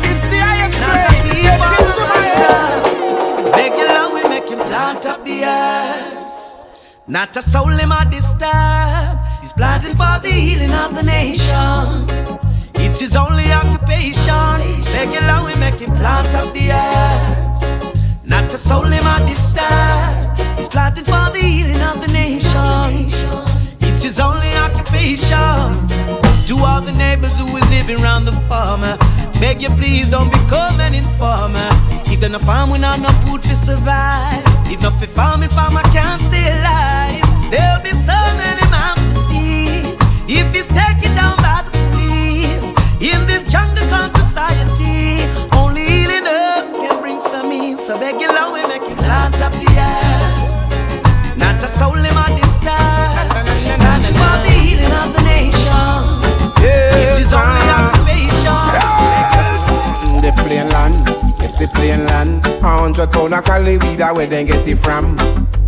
[0.09, 1.25] It's the highest grade.
[1.45, 3.53] Get into my head.
[3.53, 6.71] Beg you love we make him plant up the herbs.
[7.07, 9.19] Not a soul him a disturb.
[9.41, 12.09] He's planting for the healing of the nation.
[12.75, 14.57] It's his only occupation.
[14.93, 17.63] Beg you love we make him plant up the herbs.
[18.23, 20.57] Not a soul him a disturb.
[20.57, 23.07] He's planting for the healing of the nation.
[23.81, 26.24] It's his only occupation.
[26.47, 30.31] To all the neighbors who is living round the farmer, eh, beg you please don't
[30.31, 31.69] become an informer.
[32.05, 34.43] If they're not farm, we not no food to survive.
[34.71, 36.84] If not for farming, farmer can't stay alive.
[63.05, 65.15] A hundred pound of cali weed, a where they get it from.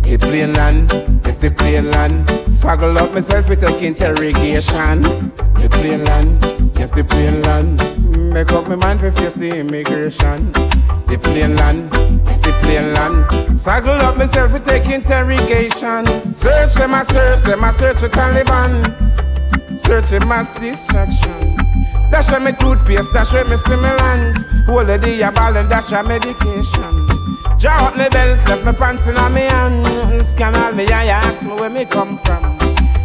[0.02, 0.90] The plane land,
[1.24, 2.26] it's the plane land.
[2.50, 5.02] Saggle up myself with take interrogation.
[5.54, 6.42] The plane land,
[6.76, 7.78] yes the plane land.
[8.34, 10.50] Make up my mind for face the immigration.
[11.06, 11.90] The plane land,
[12.26, 13.26] it's the plane land.
[13.56, 16.06] Saggle up myself with take interrogation.
[16.26, 18.82] Search them, I search them, I search for Taliban.
[19.78, 21.54] Search Searching mass distraction.
[22.10, 24.34] Dash me toothpaste, dash me stimulant.
[24.66, 27.07] Hold the day a ball and dash a medication.
[27.58, 30.24] Draw up me belt, left me pants in me hand.
[30.24, 32.56] Scan all me eye, ask me where me come from.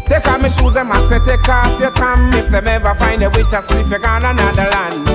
[0.05, 2.31] Take off me shoes, them and say take off your tam.
[2.37, 5.07] If them ever find a way to sleep, you gone another land.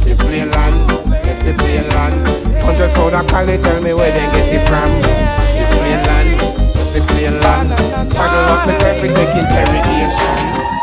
[0.00, 2.24] The plane land, yes the plane land.
[2.64, 4.88] Hundred pound of cali, tell me where they get it from.
[4.88, 6.40] The plane land,
[6.72, 7.76] yes the plane land.
[8.08, 10.36] Saddle up myself, we take interrogation.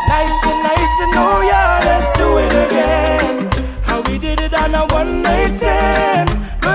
[0.06, 3.50] Nice to nice to know ya, let's do it again.
[3.82, 6.33] How we did it on a one night stand.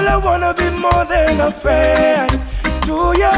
[0.09, 2.31] I wanna be more than a friend
[2.85, 3.31] to ya.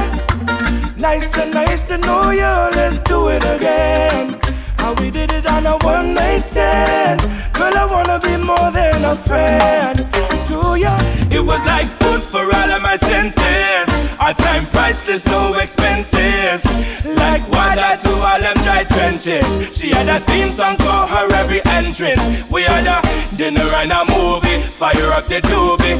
[0.97, 4.39] Nice to nice to know ya, let's do it again.
[4.77, 7.19] How we did it on a one night stand.
[7.51, 9.97] Girl, I wanna be more than a friend
[10.47, 10.93] to ya.
[11.29, 13.90] It was like food for all of my senses.
[14.21, 16.63] Our time priceless, no expenses.
[17.17, 19.75] Like water to all them dry trenches.
[19.75, 22.47] She had a theme song for her every entrance.
[22.51, 23.01] We had a
[23.35, 24.61] dinner and a movie.
[24.61, 25.97] Fire up the doobie.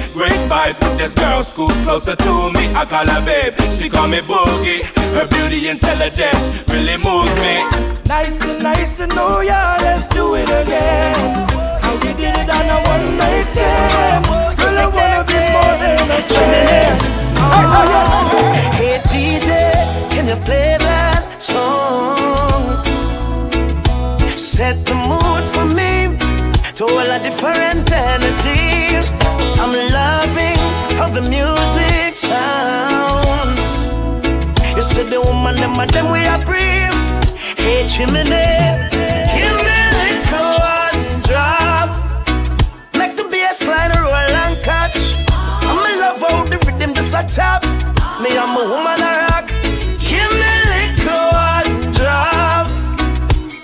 [0.51, 2.67] Vibes with this girl, school closer to me.
[2.75, 4.83] I call her babe, she call me boogie.
[5.15, 7.65] Her beauty, intelligence really moves me.
[8.05, 9.77] Nice to nice to know ya.
[9.81, 11.70] Let's do it again.
[11.91, 14.23] How we did it on a one night stand.
[14.59, 16.99] Girl, I wanna be more than a friend.
[18.79, 19.49] Hey DJ,
[20.09, 22.63] can you play that song?
[24.37, 26.15] Set the mood for me
[26.77, 28.95] to all a different energy.
[29.61, 30.61] I'm loving
[30.97, 33.71] how the music sounds.
[35.45, 36.93] and them and them we a brim.
[37.57, 38.90] Hey, chimney,
[47.21, 47.63] a tap.
[48.21, 49.47] Me and my woman a rock.
[50.09, 52.67] Give me little one drop.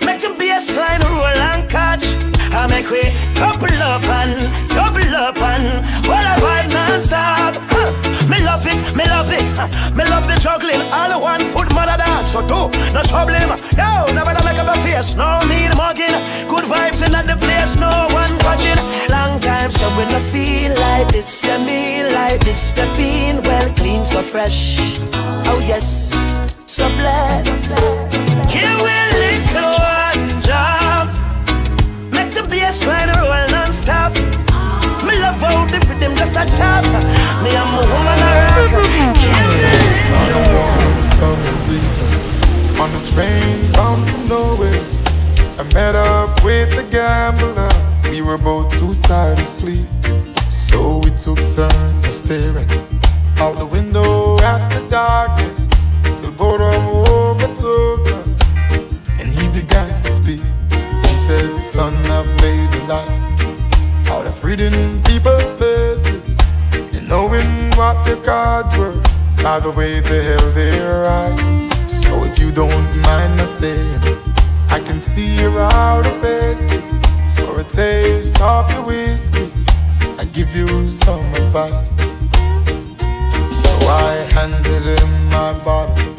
[0.05, 2.05] Make the bass line roll and catch.
[2.53, 3.03] I make we
[3.35, 4.33] couple up and
[4.69, 5.65] double up and
[6.07, 7.53] while I vibe non-stop.
[7.71, 7.91] Huh.
[8.31, 9.47] Me love it, me love it.
[9.95, 10.81] Me love the juggling.
[10.91, 11.96] All one foot mother.
[12.27, 13.49] So do no problem.
[13.79, 15.15] Yo, never make up a face.
[15.15, 16.11] No need mugging.
[16.51, 17.75] Good vibes in the place.
[17.77, 18.75] No one watching.
[19.09, 22.71] Long time so when I feel like this, yeah, me like this.
[22.71, 24.77] The bean well clean, so fresh.
[25.47, 25.87] Oh yes,
[26.65, 27.79] so blessed.
[28.51, 31.07] Me a little one drop.
[32.11, 34.11] Make the bass line roll non-stop.
[35.07, 36.83] Me love how the rhythm just a chop.
[37.43, 39.15] Me and my woman a rock.
[39.15, 41.86] Give a summer's evening,
[42.79, 44.83] on the train bound from nowhere,
[45.57, 47.69] I met up with a gambler.
[48.09, 49.87] We were both too tired to sleep,
[50.49, 52.69] so we took turns of staring
[53.39, 55.67] out the window at the darkness
[56.21, 58.39] till boredom overtook us,
[59.19, 60.41] and he began to speak.
[60.71, 66.37] He said, "Son, I've made a life out of reading people's faces
[66.75, 69.01] and knowing what their cards were
[69.41, 71.76] by the way they held their eyes.
[72.57, 74.01] Don't mind me saying,
[74.71, 76.89] I can see your outer faces
[77.37, 79.47] for a taste of your whiskey.
[80.17, 81.99] I give you some advice.
[83.61, 86.15] So I handed him my bottle,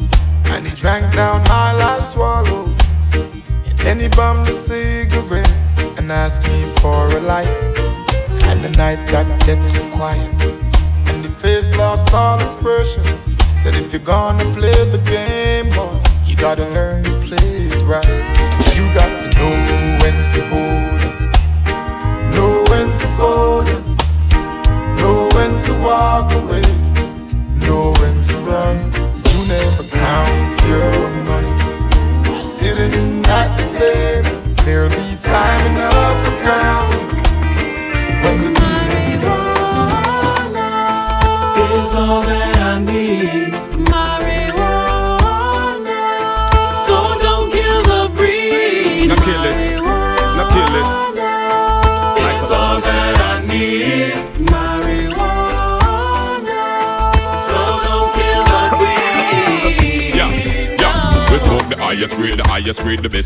[0.53, 2.73] and he drank down my last swallow.
[3.11, 5.51] And then he bummed a cigarette
[5.97, 7.47] and asked me for a light.
[8.47, 10.69] And the night got deathly quiet
[11.09, 13.03] and his face lost all expression.
[13.49, 16.08] Said, If you're gonna play the game, boy,
[16.39, 17.37] gotta learn to play
[17.67, 18.48] it right.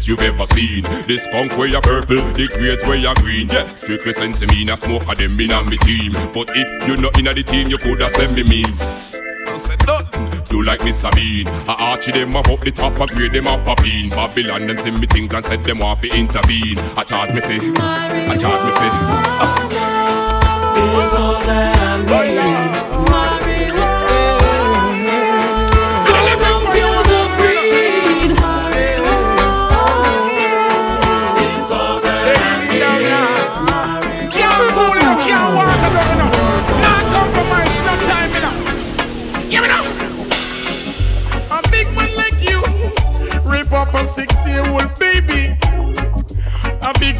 [0.04, 0.84] Best you've ever seen.
[1.08, 3.50] This skunk where you purple, the grades where you green.
[3.50, 6.14] Yeah, strictly sense me, a smoke of them in on me team.
[6.34, 8.64] But if you're not in the team, you coulda send me.
[8.64, 10.44] I said nothing.
[10.46, 11.48] Do like Miss Sabine.
[11.68, 14.10] I archie them up up the top and grade them up a bean.
[14.10, 16.80] Babylon them send me things and said them want to intervene.
[16.98, 17.74] I charge me fee.
[17.78, 18.92] I charge me fee.
[21.04, 22.83] It's all that I need.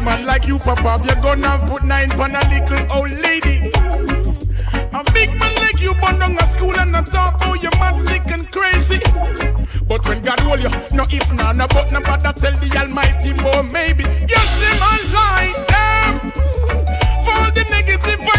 [0.04, 3.70] Man like you, Papa, if you're gonna put nine on a little old lady.
[4.92, 7.70] A big man like you, burn down a school and not talk about oh, you
[7.78, 9.00] mad, sick and crazy.
[9.86, 13.32] But when God hold you, no if, no, no, but no bother tell the Almighty,
[13.32, 14.04] boy, maybe.
[14.28, 16.32] Yes, them align them.
[17.24, 18.33] For the negative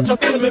[0.00, 0.41] set, tell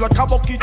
[0.00, 0.59] like a bucket?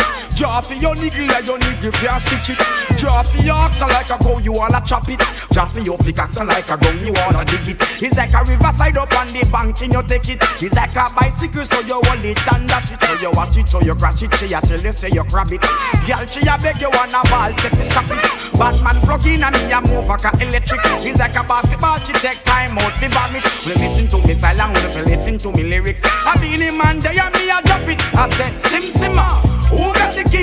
[0.57, 2.87] Draw your niggle like your niggle can't stitch it.
[2.97, 5.21] For your oxen like a cow, you wanna chop it.
[5.53, 7.77] Draw for your pickaxe like a gun, you wanna dig it.
[8.01, 10.41] It's like a riverside up on the bank and you take it.
[10.57, 13.01] It's like a bicycle, so you hold it and dash it.
[13.01, 14.33] So you watch it, so you crash it.
[14.33, 15.61] She a tell you say you grab it.
[16.09, 18.17] Girl, she a beg you wanna ball, take it, stop it.
[18.57, 20.81] Batman plug in and me a move like a electric.
[21.05, 23.45] It's like a basketball, she take time out to bomb it.
[23.61, 26.01] We listen to me silent, we listen to me lyrics.
[26.25, 28.01] I be the man, there and me a drop it.
[28.17, 29.56] I said, Sim Simma,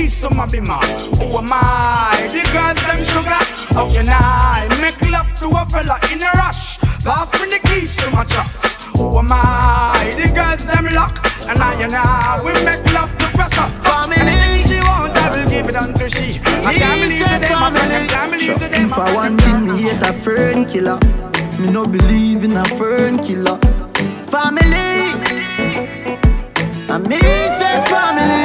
[0.04, 0.80] who got the keys to my bimmer?
[1.18, 2.28] Who am I?
[2.28, 3.40] The girls them sugar.
[3.74, 6.78] How can I make love to a fella in a rush?
[7.04, 8.86] Pass me the keys to my trucks.
[8.96, 10.12] Who am I?
[10.16, 11.18] The girls them lock,
[11.48, 13.68] and I and I we make love to pressure.
[13.84, 16.40] Family, she want, I will give it unto she.
[16.64, 18.86] I can't believe it, them, I can't believe it, them.
[18.86, 20.98] If I want thing, me hate a fern killer.
[21.58, 23.58] Me no believe in a fern killer.
[24.28, 25.14] Family,
[26.94, 28.44] and me say family.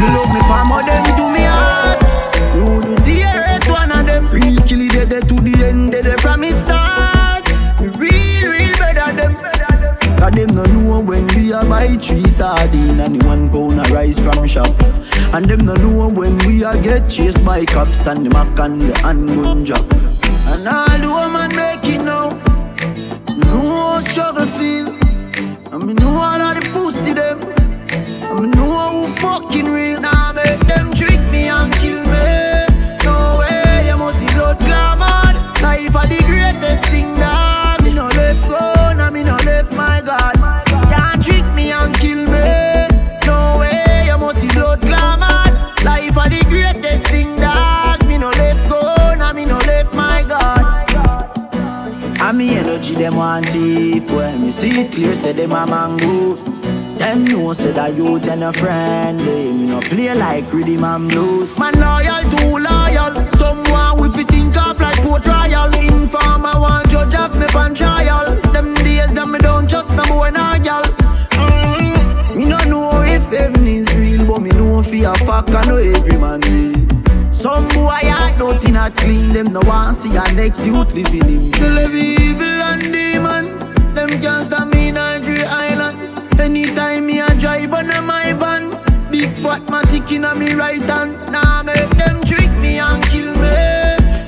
[0.00, 2.02] Me love me farmer, them do me heart.
[2.54, 4.28] You do the earth, one of them.
[4.30, 7.46] Real killy, they they to the end, they from me start.
[7.80, 9.34] Me real, real better them.
[10.18, 13.90] Cause them no know when we a buy three sardine and the one pound of
[13.92, 14.74] rice from shop.
[15.32, 18.82] And them no know when we a get chased by cops and the mac and
[18.82, 19.86] the handgun drop.
[20.50, 22.30] And all the woman make it now.
[23.36, 24.93] Know struggle feel.
[52.94, 54.10] Energy them want thief.
[54.10, 56.44] When me see it clear say them a mangoes
[56.98, 59.18] Them know say that you and a friend.
[59.18, 61.58] Me no play like rhythm and blues.
[61.58, 63.30] Man loyal, too loyal.
[63.30, 65.72] Someone with fi sink off like Port Royal.
[65.80, 68.34] Informer want judge have me pan trial.
[68.52, 70.84] Them days that me don't trust no boy nor girl
[71.34, 75.64] mm Me no know if heaven is real But me know fi a fuck I
[75.66, 76.83] know every man real
[77.44, 81.52] some boy heart dirty not clean Them no want see a next youth living in.
[81.52, 83.44] Kill every evil and demon
[83.94, 86.40] Them can't stop me in a Dre Island.
[86.40, 88.70] Anytime me a drive on a my van
[89.10, 91.12] Big fat matic in a me right hand.
[91.30, 93.60] Now make them trick me and kill me.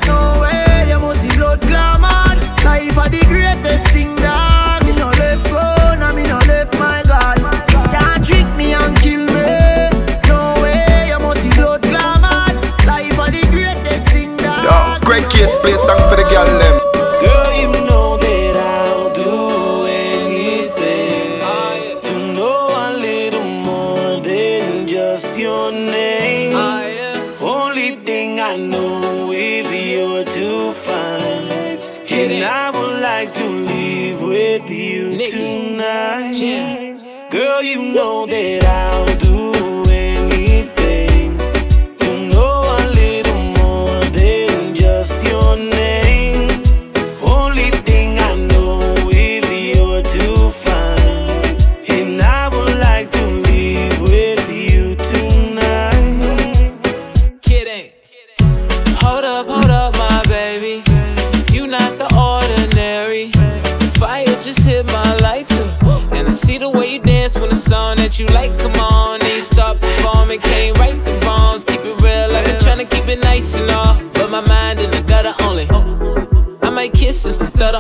[0.07, 2.37] No way, you must see blood clamor
[2.69, 4.56] Life are the greatest thing that
[15.67, 16.47] Play song for the girl.
[16.47, 16.66] Girl, eh?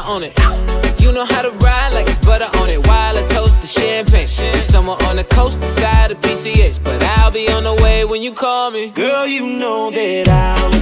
[0.06, 0.32] On it.
[1.00, 2.86] You know how to ride like it's butter on it.
[2.86, 4.28] While I toast the champagne.
[4.54, 6.82] You somewhere on the coast, the side of PCH.
[6.82, 8.88] But I'll be on the way when you call me.
[8.90, 10.75] Girl, you know that I'll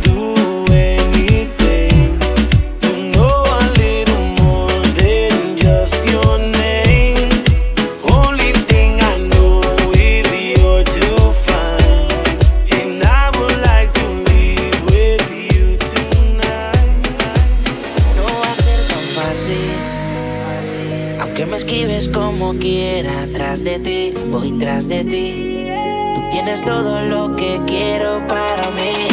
[24.35, 25.71] voy tras de ti.
[26.15, 29.07] Tú tienes todo lo que quiero para mí.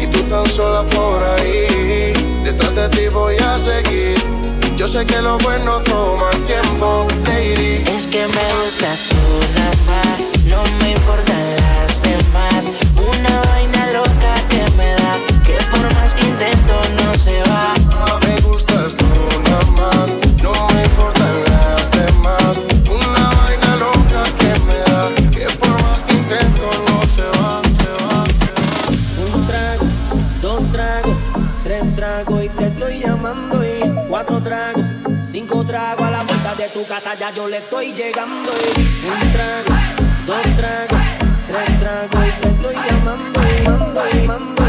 [0.00, 2.12] Y tú tan sola por ahí,
[2.44, 4.16] detrás de ti voy a seguir.
[4.76, 7.82] Yo sé que lo bueno toma tiempo, lady.
[7.96, 9.22] Es que me gustas tú
[9.58, 10.18] nada más,
[10.52, 11.35] no me importan
[36.76, 38.50] tu casa ya yo le estoy llegando.
[38.52, 39.74] Un trago,
[40.26, 41.06] dos tragos,
[41.48, 44.65] tres tragos te estoy llamando, llamando, llamando.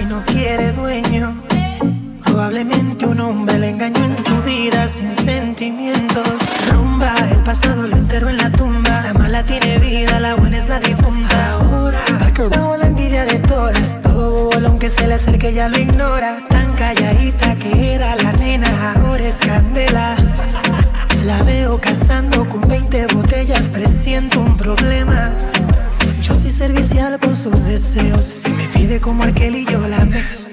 [0.00, 1.34] y no quiere dueño.
[2.24, 6.28] Probablemente un hombre le engañó en su vida sin sentimientos.
[6.70, 9.00] Rumba, el pasado lo enterró en la tumba.
[9.02, 11.52] La mala tiene vida, la buena es la difunta.
[11.52, 14.02] Ahora, acabó la envidia de todas.
[14.02, 16.38] Todo bolón que se le acerque ya lo ignora.
[16.50, 20.16] Tan calladita que era la nena, ahora es candela.
[21.24, 25.32] La veo cazando con 20 botellas, presiento un problema.
[26.20, 28.42] Yo soy servicial con sus deseos.
[29.00, 30.50] Como Arkel y yo la mes.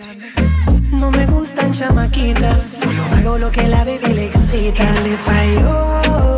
[0.91, 2.79] No me gustan chamaquitas.
[2.81, 4.83] Solo hago lo que la baby le excita.
[5.01, 6.32] le falló.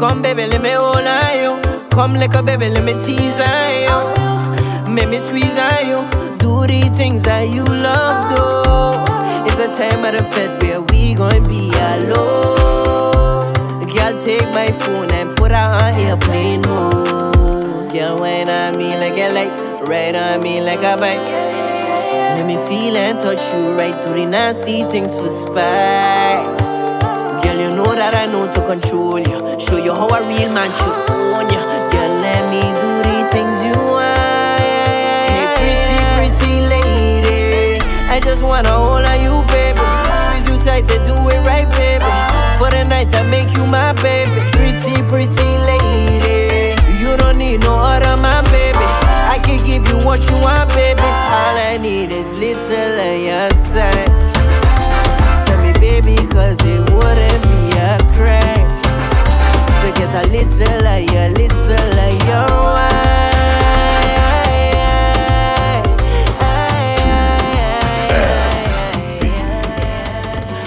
[0.00, 1.88] Come, baby, let me hold on you.
[1.90, 4.90] Come, like a baby, let me tease on you.
[4.90, 6.38] Make me squeeze on you.
[6.38, 9.04] Do the things that you love, though.
[9.46, 13.52] It's a time of the fed where we gonna be alone.
[13.92, 17.92] Girl, take my phone and put her on airplane mode.
[17.92, 21.18] Girl, wine on me like a light, ride on me like a bike.
[22.38, 26.69] Let me feel and touch you right through the nasty things for spite.
[28.00, 29.60] That I know to control you.
[29.60, 31.60] Show you how a real man should own you.
[31.92, 34.56] Girl, let me do the things you want.
[34.56, 37.76] Hey, pretty, pretty lady.
[38.08, 39.84] I just wanna hold on you, baby.
[40.16, 42.08] Squeeze you tight and do it right, baby.
[42.56, 44.32] For the night, I make you my baby.
[44.56, 46.72] Pretty, pretty lady.
[47.04, 48.80] You don't need no other man, baby.
[49.28, 51.04] I can give you what you want, baby.
[51.04, 54.39] All I need is little of your time.
[56.02, 58.70] Baby, cause it wouldn't be a crime
[59.80, 62.48] to get a little of your, little of your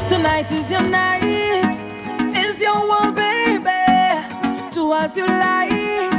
[0.07, 1.81] Tonight is your night,
[2.37, 3.71] is your world, baby.
[4.71, 6.13] Do as you like.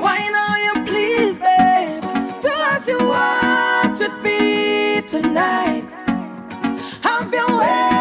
[0.00, 2.00] Why now you please, babe?
[2.40, 5.84] Do as you want with me tonight.
[7.02, 7.95] Have your way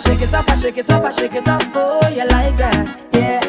[0.00, 1.62] Shake it up, I shake it up, I shake it up.
[1.74, 3.40] Oh, you like that, yeah.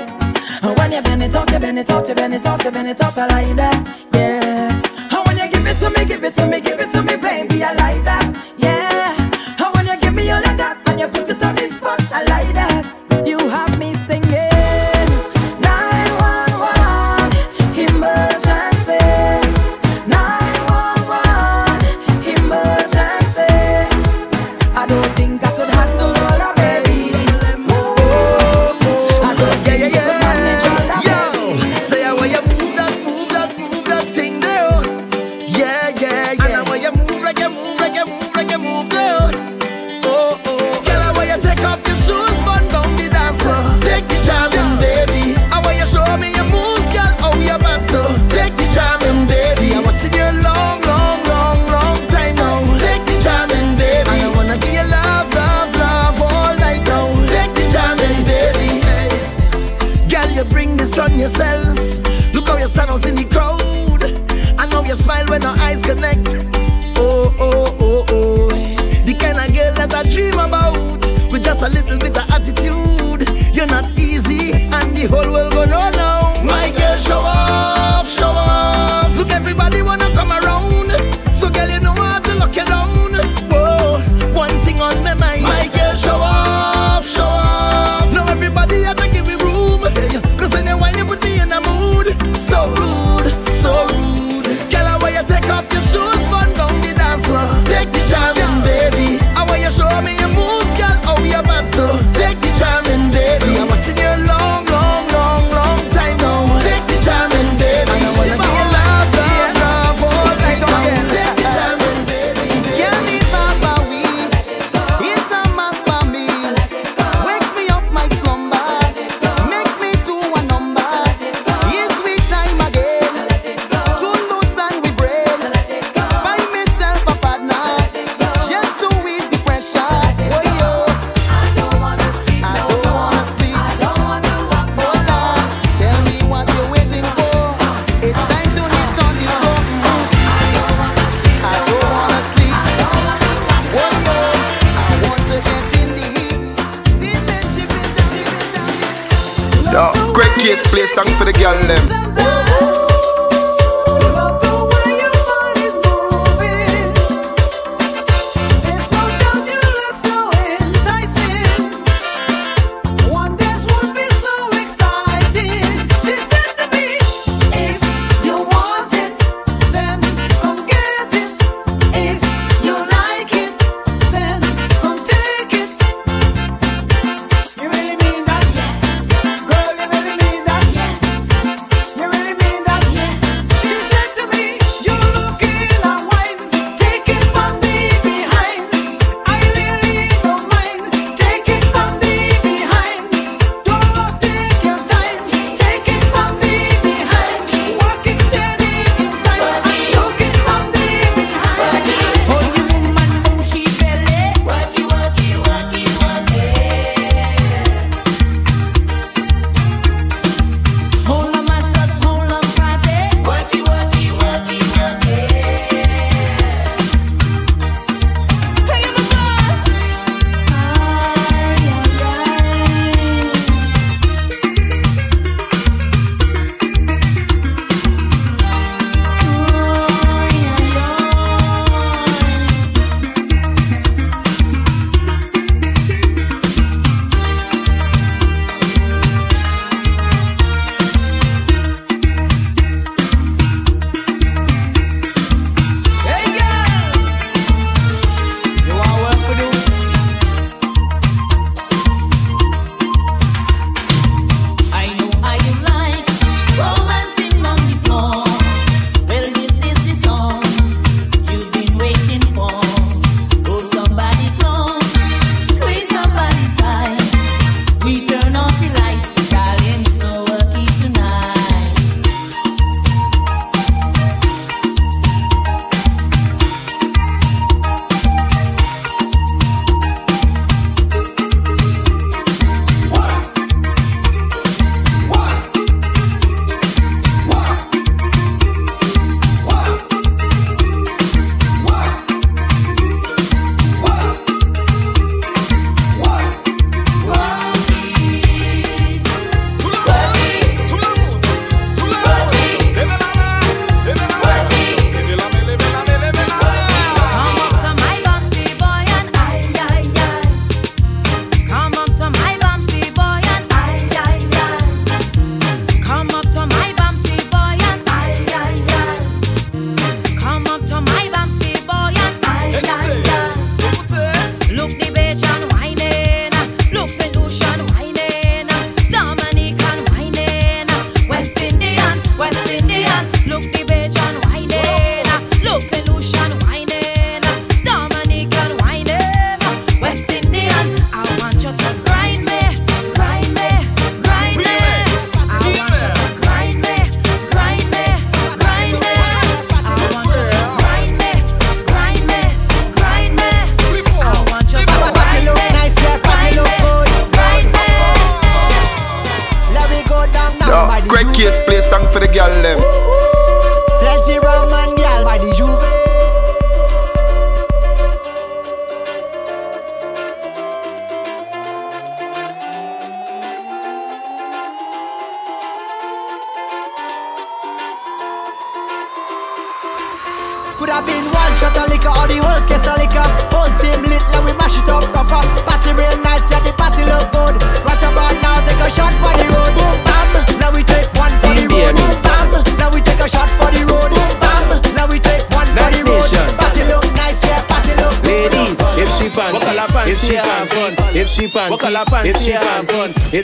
[0.61, 2.71] And when you bend it up, you bend it up, you bend it up, you
[2.71, 5.17] bend it up, I like that, yeah.
[5.17, 7.15] And when you give it to me, give it to me, give it to me,
[7.17, 8.20] baby, I like that,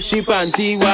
[0.07, 0.77] 新反击。
[0.77, 0.86] 我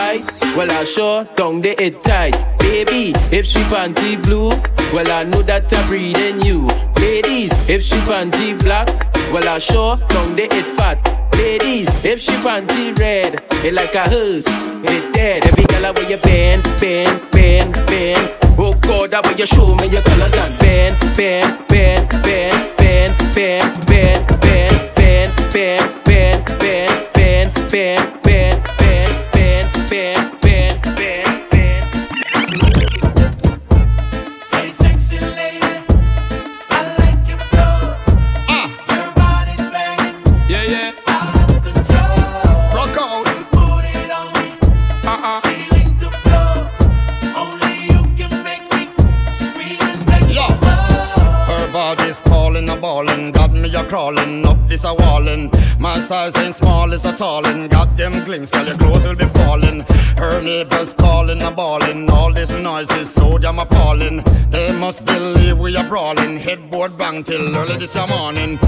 [56.13, 57.67] My size ain't small, it's a tallin'.
[57.69, 59.79] Got them glimpse, girl, your clothes will be falling.
[60.15, 64.17] Her neighbors calling a ballin', all this noise is so damn appalling.
[64.51, 66.37] They must believe we are brawling.
[66.37, 68.59] Headboard bang till early this morning.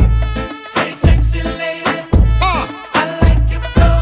[0.73, 1.83] Hey, sexy lady,
[2.41, 2.65] Ah,
[2.95, 3.99] I like your flow.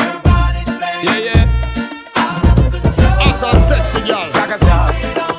[0.00, 1.08] Your body's banging.
[1.08, 2.14] Yeah, yeah.
[2.14, 3.10] Out of control.
[3.24, 4.26] hot and sexy girl.
[4.28, 5.29] Saga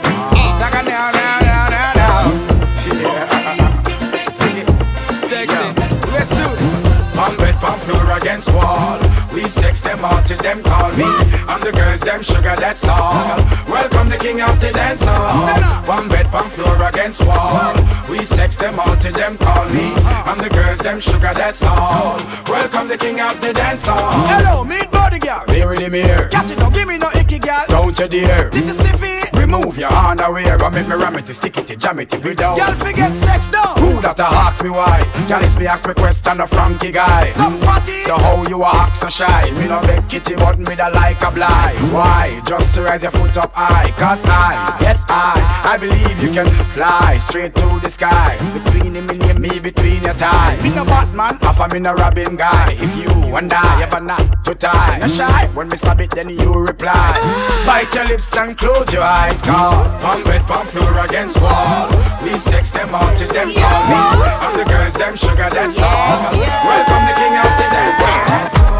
[7.81, 8.99] floor against wall.
[9.33, 11.09] We sex them out till them call me.
[11.49, 13.37] I'm the girls, them sugar, that's all.
[13.67, 15.83] Welcome the king of the dance hall.
[15.85, 17.73] Palm bed, palm floor against wall.
[18.09, 19.93] We sex them out till them call me.
[20.29, 22.17] I'm the girls, them sugar, that's all.
[22.47, 24.25] Welcome the king of the dance hall.
[24.27, 25.43] Hello, meet body girl.
[25.47, 26.27] In the mirror.
[26.27, 27.65] Catch it, don't give me no icky girl.
[27.67, 28.49] Don't you dare.
[28.49, 29.30] Did you stiffy?
[29.51, 32.57] Remove your underwear and make me ram it, to stick it, to jam it without.
[32.57, 33.77] Girl, forget sex down.
[33.79, 35.03] Who that a ask me why?
[35.27, 37.27] It's me ask me question a Frankie guy.
[37.27, 37.99] Some fatty.
[38.03, 39.51] So how you a act so shy?
[39.51, 41.77] Me no beg kitty, but me da like a blind.
[41.91, 42.41] Why?
[42.47, 43.91] Just raise your foot up high.
[43.99, 48.37] Cause I, yes I, I believe you can fly straight to the sky.
[48.53, 50.57] Between him and me, between your tie.
[50.61, 52.73] Me no Batman, half a me no Robin guy.
[52.79, 55.47] If you and I ever not to tie, no shy.
[55.53, 56.93] When me stab it, then you reply.
[56.93, 57.63] Ah.
[57.65, 61.89] Bite your lips and close your eyes, cause on bed, on floor against wall.
[62.23, 63.95] We sex them out till them call me.
[64.39, 66.31] I'm the girls, them sugar, that's all.
[66.65, 68.01] Welcome the king of the dance.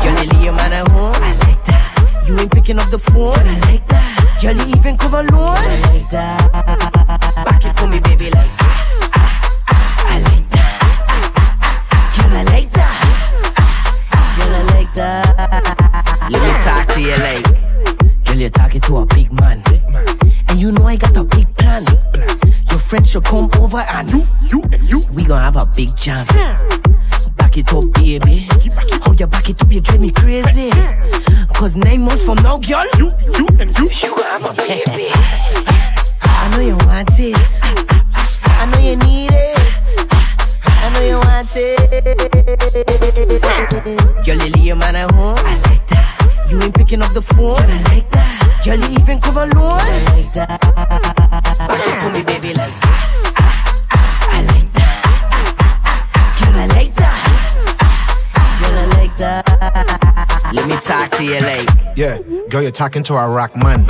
[0.03, 1.13] Girl, you leave your man at home.
[1.15, 2.23] I like that.
[2.27, 3.33] You ain't picking up the phone.
[3.33, 4.39] But I like that.
[4.41, 5.57] Girl, you even cover loan.
[5.57, 6.51] I like that.
[7.45, 10.05] Back it for me, baby, like ah, ah, ah.
[10.07, 10.73] I like that.
[11.07, 12.11] Ah, ah, ah.
[12.17, 12.93] Girl, I like that.
[14.11, 16.29] Ah, ah, Girl, I like that.
[16.31, 18.25] Let me talk to you like.
[18.25, 19.63] Girl, you're talking to a big man.
[20.51, 21.85] And you know I got a big plan.
[22.69, 25.01] Your friends should come over and you, you, and you.
[25.13, 26.25] We gon' have a big jam.
[27.37, 28.49] Back it up, baby.
[29.01, 30.69] How you back it up, you drive me crazy.
[31.55, 35.07] Cause nine months from now, girl, you, you, and you, you gonna have a baby.
[36.21, 37.37] I know you want it.
[38.43, 39.57] I know you need it.
[40.65, 41.85] I know you want it.
[44.25, 45.70] Girl, you leave your man at home.
[46.51, 46.59] I like that.
[46.59, 47.55] You ain't picking up the phone.
[47.55, 48.61] But I like that.
[48.65, 49.79] Girl, you even cover loan.
[49.79, 50.61] I like that.
[51.67, 54.29] Back it for me, baby, like ah, ah, ah.
[54.31, 54.97] I like that.
[56.39, 57.17] Girl, I like that.
[58.61, 59.43] Girl, I like that.
[60.53, 61.69] Let me talk to you like.
[61.95, 62.17] Yeah,
[62.49, 63.85] girl, you're talking to a rock man.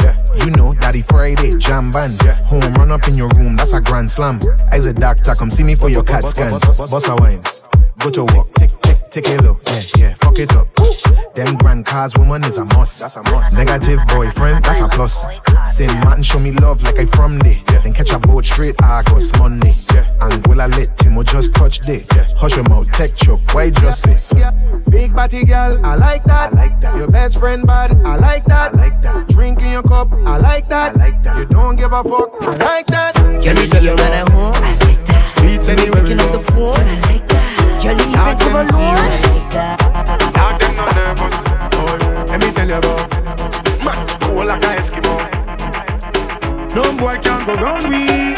[0.46, 2.22] You know, Daddy Friday, jam band.
[2.46, 4.40] Home run up in your room, that's a grand slam.
[4.72, 6.52] As a doctor, come see me for your CAT scan.
[6.52, 7.42] Boss a wine,
[8.00, 8.48] go to work,
[9.12, 9.60] take, take, take it low.
[9.68, 10.68] Yeah, yeah, fuck it up.
[11.36, 13.00] Them grand cars, woman is a must.
[13.00, 13.56] That's a must.
[13.56, 15.26] Negative boyfriend, that's a plus.
[15.76, 17.60] Saint Martin, show me love like I from there.
[17.84, 19.72] Then catch a boat straight August Monday.
[20.22, 22.06] And will I let him or just touch day?
[22.38, 24.50] Hush him out, tech chuck, why just say?
[24.90, 26.54] Big body girl, I like that.
[26.54, 26.98] I like that.
[26.98, 28.74] Your best friend bad, I like that.
[28.74, 29.28] I like that.
[29.30, 30.96] Drink in your cup, I like that.
[30.96, 31.38] I like that.
[31.38, 33.16] You don't give a fuck, I like that.
[33.16, 34.54] Girl, you leave your man at home.
[34.56, 35.28] I like that.
[35.28, 36.38] Streets anywhere we up go.
[36.38, 36.76] the phone.
[36.76, 37.41] I like that
[37.92, 38.70] you leave now it them alone.
[39.52, 41.38] Them no nervous.
[41.72, 41.98] boy.
[42.30, 43.02] let me tell you about
[43.84, 45.16] man cool like a Eskimo.
[46.76, 48.32] No boy can go round we.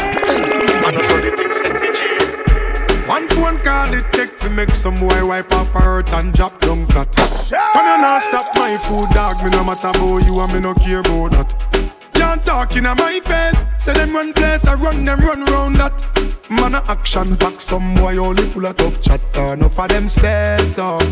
[0.84, 3.08] And also the things NPG.
[3.08, 6.86] One phone call it take to make some boy wipe up hurt and drop down
[6.86, 7.12] flat.
[7.14, 9.36] Come you not stop my food, dog.
[9.44, 11.93] Me no matter about you and me no care about that.
[12.14, 13.64] Can't talk in my face.
[13.78, 16.10] Say them run place, I run them run round that.
[16.50, 19.52] Man a action back, some boy only full of tough chatter.
[19.54, 21.02] Enough of them stairs up,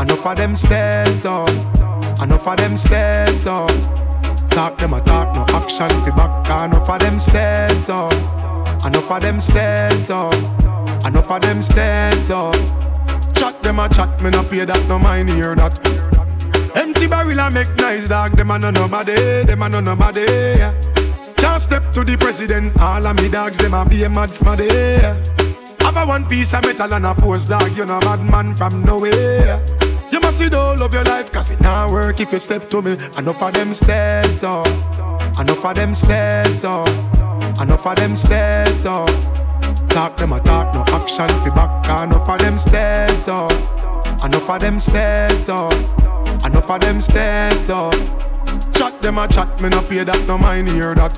[0.00, 1.48] enough of them stairs up,
[2.22, 3.70] enough of them stairs up.
[4.50, 6.64] Talk them a talk, no action fi back.
[6.64, 8.12] Enough of them stairs up,
[8.84, 10.34] enough of them stairs up,
[11.04, 12.54] enough of them stairs up.
[13.34, 16.19] Chat them a chat, me no pay that, no mind hear that.
[16.74, 18.36] Empty barrel and make nice dog.
[18.36, 20.26] Them a no nobody, them a no nobody.
[21.36, 22.78] Can't step to the president.
[22.80, 24.70] All of me dogs, them a be a mad smaddy.
[25.82, 27.76] Have a one piece of metal and a post dog.
[27.76, 29.64] You know bad man from nowhere.
[30.12, 32.82] You must see whole of your life, cause it not work if you step to
[32.82, 32.96] me.
[33.16, 34.66] Enough of them stairs up.
[35.38, 36.88] Enough of them stairs up.
[37.60, 39.08] Enough of them stairs up.
[39.88, 42.02] Talk them a talk, no action fi back.
[42.02, 43.52] Enough of them stairs up.
[44.24, 45.72] Enough of them stairs up.
[46.44, 47.94] Enough of them stairs up.
[48.72, 51.14] Chat them a chat, me no pay that, no mind hear that.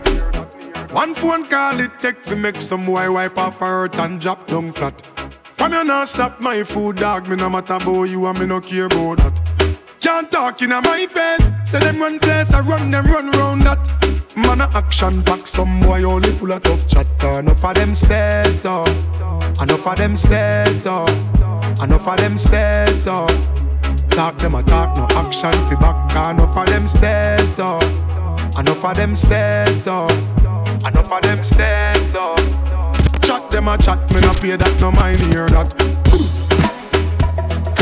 [0.93, 4.73] One phone call it take fi make some boy wipe off hurt and drop down
[4.73, 5.01] flat.
[5.55, 7.29] From you not stop my food, dog.
[7.29, 9.79] Me no matter about you and me no care about that.
[10.01, 11.51] Can't talk in my face.
[11.65, 14.37] Say them run place, I run them run round that.
[14.37, 17.39] Man a action back, some boy only full of tough chatter.
[17.39, 18.89] Enough of them stairs up,
[19.63, 21.09] enough of them stairs up,
[21.81, 23.31] enough of them stairs up.
[24.15, 26.31] Talk them a talk, no action fi back.
[26.31, 27.83] Enough of them stairs up,
[28.59, 30.11] enough of them stairs up,
[30.87, 32.39] enough of them stairs up.
[33.23, 35.75] Chat them a chat, me no pay that, no mind hear that.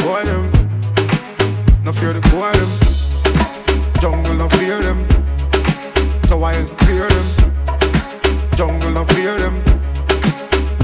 [0.05, 0.51] Boy them,
[1.85, 2.71] no fear the boy them.
[4.01, 5.07] Jungle no fear them,
[6.29, 7.27] the wild fear them.
[8.57, 9.63] Jungle no fear them,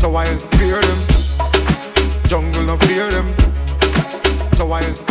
[0.00, 1.00] the wild fear them.
[2.26, 3.32] Jungle no fear them,
[4.58, 5.05] the wild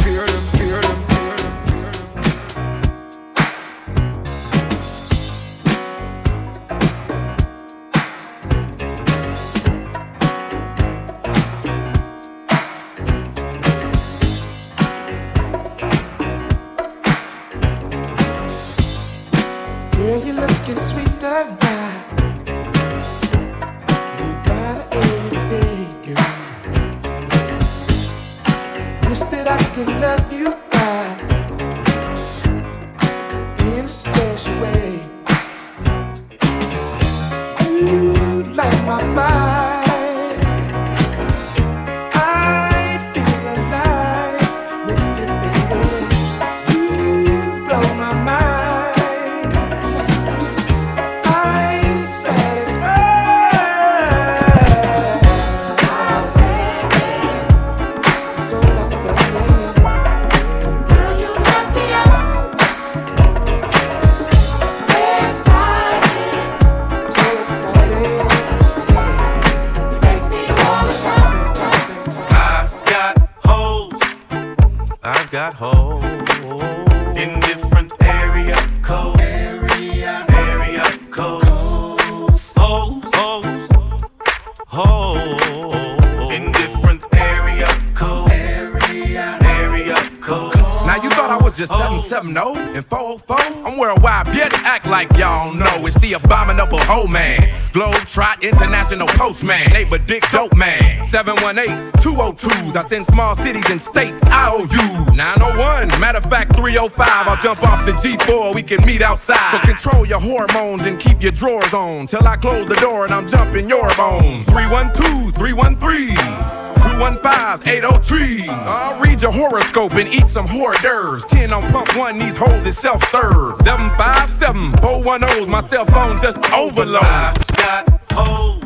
[101.45, 102.75] 118s, 202s.
[102.75, 105.15] I send small cities and states, IOUs.
[105.15, 107.27] 901, matter of fact, 305.
[107.27, 109.51] I'll jump off the G4, we can meet outside.
[109.51, 112.07] So control your hormones and keep your drawers on.
[112.07, 114.47] Till I close the door and I'm jumping your bones.
[114.47, 116.65] 312s, 313s.
[116.81, 118.49] 215 803.
[118.49, 121.25] I'll read your horoscope and eat some hors d'oeuvres.
[121.25, 123.55] 10 on pump 1, these hoes is self serve.
[123.57, 127.05] 757 410s, my cell phone just overloaded.
[127.05, 128.63] I've got hoes.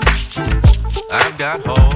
[1.11, 1.88] I've got hoes.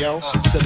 [0.00, 0.20] Yo.
[0.50, 0.65] Silly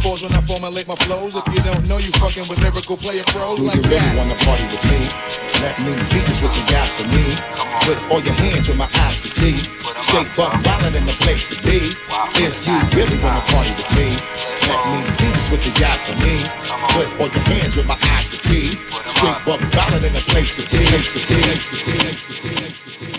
[0.01, 1.35] metaphors when I formulate my flows.
[1.35, 4.17] If you don't know, you fucking with lyrical player pros Do like you really that.
[4.17, 5.01] wanna party with me?
[5.61, 7.25] Let me see just what you got for me.
[7.85, 9.61] Put all your hands with my eyes to see.
[10.01, 11.93] Straight buck violent in the place to be.
[12.41, 14.17] If you really wanna party with me,
[14.65, 16.35] let me see just what you got for me.
[16.97, 18.73] Put all your hands with my eyes to see.
[19.05, 20.81] Straight buck violent in the place to be.
[20.89, 21.37] Place to be.
[21.45, 23.10] Place to be.